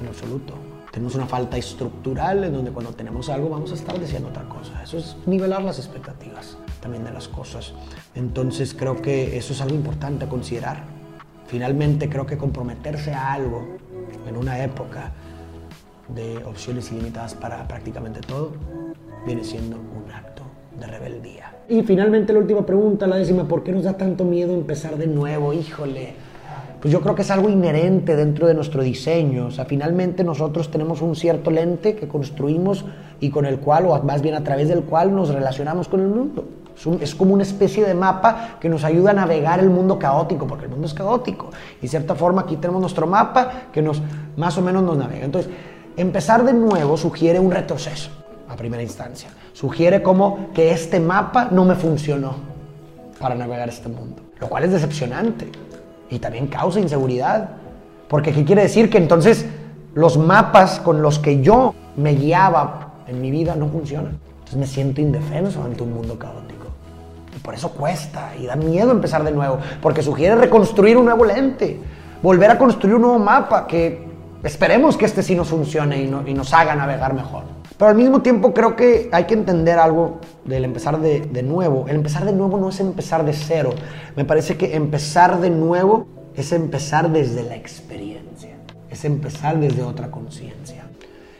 en 0.00 0.06
absoluto. 0.06 0.54
Tenemos 0.90 1.14
una 1.14 1.26
falta 1.26 1.56
estructural 1.56 2.42
en 2.42 2.52
donde 2.52 2.72
cuando 2.72 2.92
tenemos 2.92 3.28
algo 3.28 3.48
vamos 3.48 3.70
a 3.70 3.74
estar 3.74 3.98
deseando 3.98 4.30
otra 4.30 4.48
cosa. 4.48 4.82
Eso 4.82 4.98
es 4.98 5.16
nivelar 5.26 5.62
las 5.62 5.78
expectativas 5.78 6.56
también 6.80 7.04
de 7.04 7.12
las 7.12 7.28
cosas. 7.28 7.72
Entonces 8.14 8.74
creo 8.74 9.00
que 9.00 9.36
eso 9.36 9.52
es 9.52 9.60
algo 9.60 9.74
importante 9.76 10.24
a 10.24 10.28
considerar. 10.28 10.84
Finalmente 11.46 12.08
creo 12.08 12.26
que 12.26 12.36
comprometerse 12.36 13.12
a 13.12 13.32
algo 13.32 13.76
en 14.26 14.36
una 14.36 14.62
época 14.64 15.12
de 16.08 16.38
opciones 16.44 16.90
ilimitadas 16.90 17.34
para 17.34 17.66
prácticamente 17.68 18.20
todo, 18.20 18.52
viene 19.24 19.44
siendo 19.44 19.76
un 19.76 20.10
acto 20.10 20.42
de 20.78 20.86
rebeldía. 20.86 21.54
Y 21.68 21.82
finalmente 21.82 22.32
la 22.32 22.40
última 22.40 22.66
pregunta, 22.66 23.06
la 23.06 23.16
décima, 23.16 23.46
¿por 23.46 23.62
qué 23.62 23.70
nos 23.72 23.84
da 23.84 23.96
tanto 23.96 24.24
miedo 24.24 24.54
empezar 24.54 24.96
de 24.96 25.06
nuevo? 25.06 25.52
Híjole, 25.52 26.14
pues 26.80 26.92
yo 26.92 27.00
creo 27.00 27.14
que 27.14 27.22
es 27.22 27.30
algo 27.30 27.48
inherente 27.48 28.16
dentro 28.16 28.46
de 28.46 28.54
nuestro 28.54 28.82
diseño. 28.82 29.46
O 29.46 29.50
sea, 29.50 29.64
finalmente 29.64 30.24
nosotros 30.24 30.70
tenemos 30.70 31.02
un 31.02 31.14
cierto 31.14 31.50
lente 31.50 31.94
que 31.94 32.08
construimos 32.08 32.84
y 33.20 33.30
con 33.30 33.44
el 33.44 33.58
cual, 33.58 33.86
o 33.86 34.02
más 34.02 34.22
bien 34.22 34.34
a 34.34 34.42
través 34.42 34.68
del 34.68 34.82
cual, 34.82 35.14
nos 35.14 35.28
relacionamos 35.28 35.88
con 35.88 36.00
el 36.00 36.08
mundo. 36.08 36.44
Es, 37.00 37.14
como 37.14 37.34
una 37.34 37.42
especie 37.42 37.84
de 37.84 37.92
mapa 37.92 38.56
que 38.58 38.70
nos 38.70 38.84
ayuda 38.84 39.10
a 39.10 39.14
navegar 39.14 39.60
el 39.60 39.68
mundo 39.68 39.98
caótico, 39.98 40.46
porque 40.46 40.64
el 40.64 40.70
mundo 40.70 40.86
es 40.86 40.94
caótico. 40.94 41.50
Y 41.78 41.82
de 41.82 41.88
cierta 41.88 42.14
forma 42.14 42.42
aquí 42.42 42.56
tenemos 42.56 42.80
nuestro 42.80 43.06
mapa 43.06 43.64
que 43.70 43.82
nos 43.82 44.00
más 44.36 44.56
o 44.56 44.62
menos 44.62 44.82
nos 44.82 44.96
navega. 44.96 45.26
Entonces, 45.26 45.52
Empezar 46.00 46.44
de 46.44 46.52
nuevo 46.52 46.96
sugiere 46.96 47.38
un 47.38 47.50
retroceso 47.50 48.10
a 48.48 48.56
primera 48.56 48.82
instancia. 48.82 49.28
Sugiere 49.52 50.02
como 50.02 50.50
que 50.54 50.72
este 50.72 51.00
mapa 51.00 51.48
no 51.50 51.64
me 51.64 51.74
funcionó 51.74 52.36
para 53.18 53.34
navegar 53.34 53.68
este 53.68 53.88
mundo, 53.88 54.22
lo 54.38 54.48
cual 54.48 54.64
es 54.64 54.72
decepcionante 54.72 55.50
y 56.10 56.18
también 56.18 56.46
causa 56.46 56.80
inseguridad. 56.80 57.50
Porque 58.08 58.32
¿qué 58.32 58.44
quiere 58.44 58.62
decir? 58.62 58.90
Que 58.90 58.98
entonces 58.98 59.46
los 59.94 60.18
mapas 60.18 60.80
con 60.80 61.02
los 61.02 61.18
que 61.18 61.40
yo 61.40 61.74
me 61.96 62.14
guiaba 62.14 62.94
en 63.06 63.20
mi 63.20 63.30
vida 63.30 63.54
no 63.54 63.68
funcionan. 63.68 64.18
Entonces 64.38 64.56
me 64.58 64.66
siento 64.66 65.00
indefenso 65.00 65.62
ante 65.62 65.82
un 65.82 65.94
mundo 65.94 66.18
caótico. 66.18 66.66
Y 67.36 67.38
por 67.40 67.54
eso 67.54 67.70
cuesta 67.70 68.32
y 68.38 68.46
da 68.46 68.56
miedo 68.56 68.90
empezar 68.90 69.22
de 69.22 69.30
nuevo, 69.30 69.58
porque 69.80 70.02
sugiere 70.02 70.34
reconstruir 70.34 70.96
un 70.96 71.04
nuevo 71.04 71.24
lente, 71.24 71.78
volver 72.22 72.50
a 72.50 72.58
construir 72.58 72.96
un 72.96 73.02
nuevo 73.02 73.18
mapa 73.18 73.66
que 73.66 74.10
Esperemos 74.42 74.96
que 74.96 75.04
este 75.04 75.22
sí 75.22 75.34
nos 75.34 75.48
funcione 75.48 76.02
y, 76.02 76.34
nos 76.34 76.54
haga 76.54 76.74
navegar 76.74 77.12
mejor. 77.12 77.44
Pero 77.80 77.92
al 77.92 77.96
mismo 77.96 78.20
tiempo 78.20 78.52
creo 78.52 78.76
que 78.76 79.08
hay 79.10 79.24
que 79.24 79.32
entender 79.32 79.78
algo 79.78 80.18
del 80.44 80.66
empezar 80.66 81.00
de, 81.00 81.42
nuevo. 81.42 81.86
El 81.88 81.96
empezar 81.96 82.26
de 82.26 82.32
nuevo 82.34 82.58
no 82.58 82.68
es 82.68 82.78
empezar 82.78 83.24
de 83.24 83.32
cero. 83.32 83.70
Me 84.16 84.26
parece 84.26 84.58
que 84.58 84.76
empezar 84.76 85.40
de 85.40 85.48
nuevo 85.48 86.06
es 86.34 86.52
empezar 86.52 87.10
desde 87.10 87.42
la 87.42 87.56
experiencia. 87.56 88.50
Es 88.90 89.06
empezar 89.06 89.58
desde 89.58 89.82
otra 89.82 90.10
conciencia. 90.10 90.84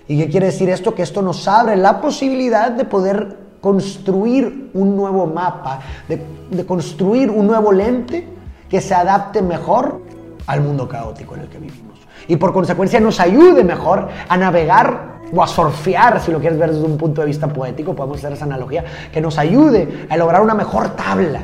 ¿Y 0.09 0.16
qué 0.16 0.31
quiere 0.31 0.46
decir 0.46 0.70
esto? 0.70 0.94
Que 0.94 1.03
esto 1.03 1.20
nos 1.20 1.46
abre 1.46 1.76
la 1.76 2.00
posibilidad 2.00 2.70
de 2.70 2.87
poder 2.87 3.37
construir 3.61 4.70
un 4.72 4.96
nuevo 4.96 5.26
mapa, 5.26 5.81
de 6.09 6.64
construir 6.64 7.29
un 7.29 7.48
nuevo 7.48 7.70
lente 7.70 8.26
que 8.66 8.81
se 8.81 8.94
adapte 8.94 9.42
mejor 9.42 10.00
al 10.46 10.62
mundo 10.62 10.88
caótico 10.88 11.35
en 11.35 11.42
el 11.42 11.48
que 11.50 11.59
vivimos 11.59 11.90
y 12.29 12.37
por 12.37 12.53
consecuencia 12.53 13.00
nos 13.00 13.18
ayude 13.18 13.64
mejor 13.64 14.09
a 14.29 14.37
navegar 14.37 15.19
o 15.34 15.42
a 15.42 15.46
surfear, 15.46 16.20
si 16.20 16.32
lo 16.32 16.40
quieres 16.40 16.58
ver 16.58 16.70
desde 16.72 16.84
un 16.84 16.96
punto 16.96 17.20
de 17.20 17.26
vista 17.26 17.46
poético, 17.48 17.94
podemos 17.94 18.18
hacer 18.18 18.32
esa 18.32 18.44
analogía, 18.44 18.84
que 19.12 19.20
nos 19.20 19.38
ayude 19.38 20.06
a 20.08 20.16
lograr 20.16 20.42
una 20.42 20.54
mejor 20.54 20.90
tabla. 20.90 21.40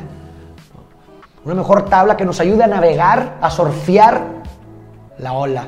Una 1.45 1.55
mejor 1.55 1.85
tabla 1.85 2.17
que 2.17 2.25
nos 2.25 2.39
ayude 2.39 2.63
a 2.63 2.67
navegar, 2.67 3.37
a 3.41 3.49
surfear 3.49 4.21
la 5.19 5.33
ola 5.33 5.67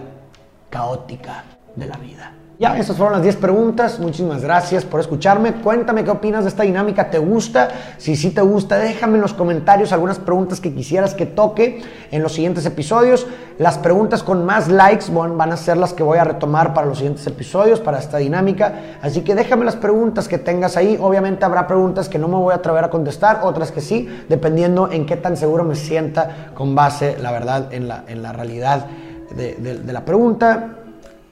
caótica 0.69 1.43
de 1.75 1.85
la 1.87 1.97
vida. 1.97 2.33
Ya, 2.59 2.77
esas 2.77 2.97
fueron 2.97 3.13
las 3.13 3.23
10 3.23 3.37
preguntas. 3.37 4.01
Muchísimas 4.01 4.41
gracias 4.41 4.83
por 4.83 4.99
escucharme. 4.99 5.53
Cuéntame 5.53 6.03
qué 6.03 6.11
opinas 6.11 6.43
de 6.43 6.49
esta 6.49 6.63
dinámica. 6.63 7.09
¿Te 7.09 7.17
gusta? 7.17 7.69
Si 7.97 8.17
sí 8.17 8.31
te 8.31 8.41
gusta, 8.41 8.77
déjame 8.77 9.15
en 9.15 9.21
los 9.21 9.33
comentarios 9.33 9.93
algunas 9.93 10.19
preguntas 10.19 10.59
que 10.59 10.73
quisieras 10.73 11.13
que 11.13 11.25
toque 11.25 11.81
en 12.11 12.21
los 12.21 12.33
siguientes 12.33 12.65
episodios. 12.65 13.25
Las 13.59 13.77
preguntas 13.77 14.23
con 14.23 14.45
más 14.45 14.67
likes 14.67 15.05
van 15.09 15.53
a 15.53 15.55
ser 15.55 15.77
las 15.77 15.93
que 15.93 16.03
voy 16.03 16.17
a 16.17 16.25
retomar 16.25 16.73
para 16.73 16.85
los 16.85 16.97
siguientes 16.97 17.25
episodios, 17.27 17.79
para 17.79 17.97
esta 17.97 18.17
dinámica. 18.17 18.97
Así 19.01 19.21
que 19.21 19.35
déjame 19.35 19.63
las 19.63 19.77
preguntas 19.77 20.27
que 20.27 20.37
tengas 20.37 20.75
ahí. 20.75 20.97
Obviamente 20.99 21.45
habrá 21.45 21.65
preguntas 21.65 22.09
que 22.09 22.19
no 22.19 22.27
me 22.27 22.35
voy 22.35 22.51
a 22.51 22.57
atrever 22.57 22.83
a 22.83 22.89
contestar, 22.89 23.39
otras 23.43 23.71
que 23.71 23.79
sí, 23.79 24.09
dependiendo 24.27 24.91
en 24.91 25.05
qué 25.05 25.15
tan 25.15 25.37
seguro 25.37 25.63
me 25.63 25.75
sienta 25.75 26.51
con 26.55 26.75
base, 26.75 27.15
la 27.21 27.31
verdad, 27.31 27.73
en 27.73 27.87
la, 27.87 28.03
en 28.05 28.21
la 28.21 28.33
realidad 28.33 28.85
de, 29.33 29.55
de 29.55 29.93
la 29.93 30.03
pregunta. 30.03 30.78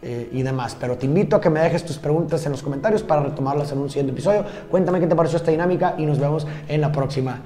Eh, 0.04 0.30
y 0.32 0.44
demás. 0.44 0.78
Pero 0.80 0.96
te 0.96 1.08
invito 1.08 1.36
a 1.36 1.42
que 1.42 1.50
me 1.50 1.60
dejes 1.60 1.84
tus 1.84 1.98
preguntas 1.98 2.46
en 2.46 2.52
los 2.52 2.62
comentarios 2.62 3.02
para 3.02 3.24
retomarlas 3.24 3.72
en 3.72 3.80
un 3.80 3.90
siguiente 3.90 4.12
episodio. 4.12 4.46
Cuéntame 4.70 5.00
qué 5.00 5.08
te 5.08 5.16
pareció 5.16 5.38
esta 5.38 5.50
dinámica 5.50 5.96
y 5.98 6.06
nos 6.06 6.20
vemos 6.20 6.46
en 6.68 6.82
la 6.82 6.92
próxima. 6.92 7.42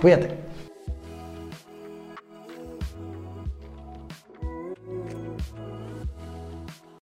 Cuídate. 0.00 0.45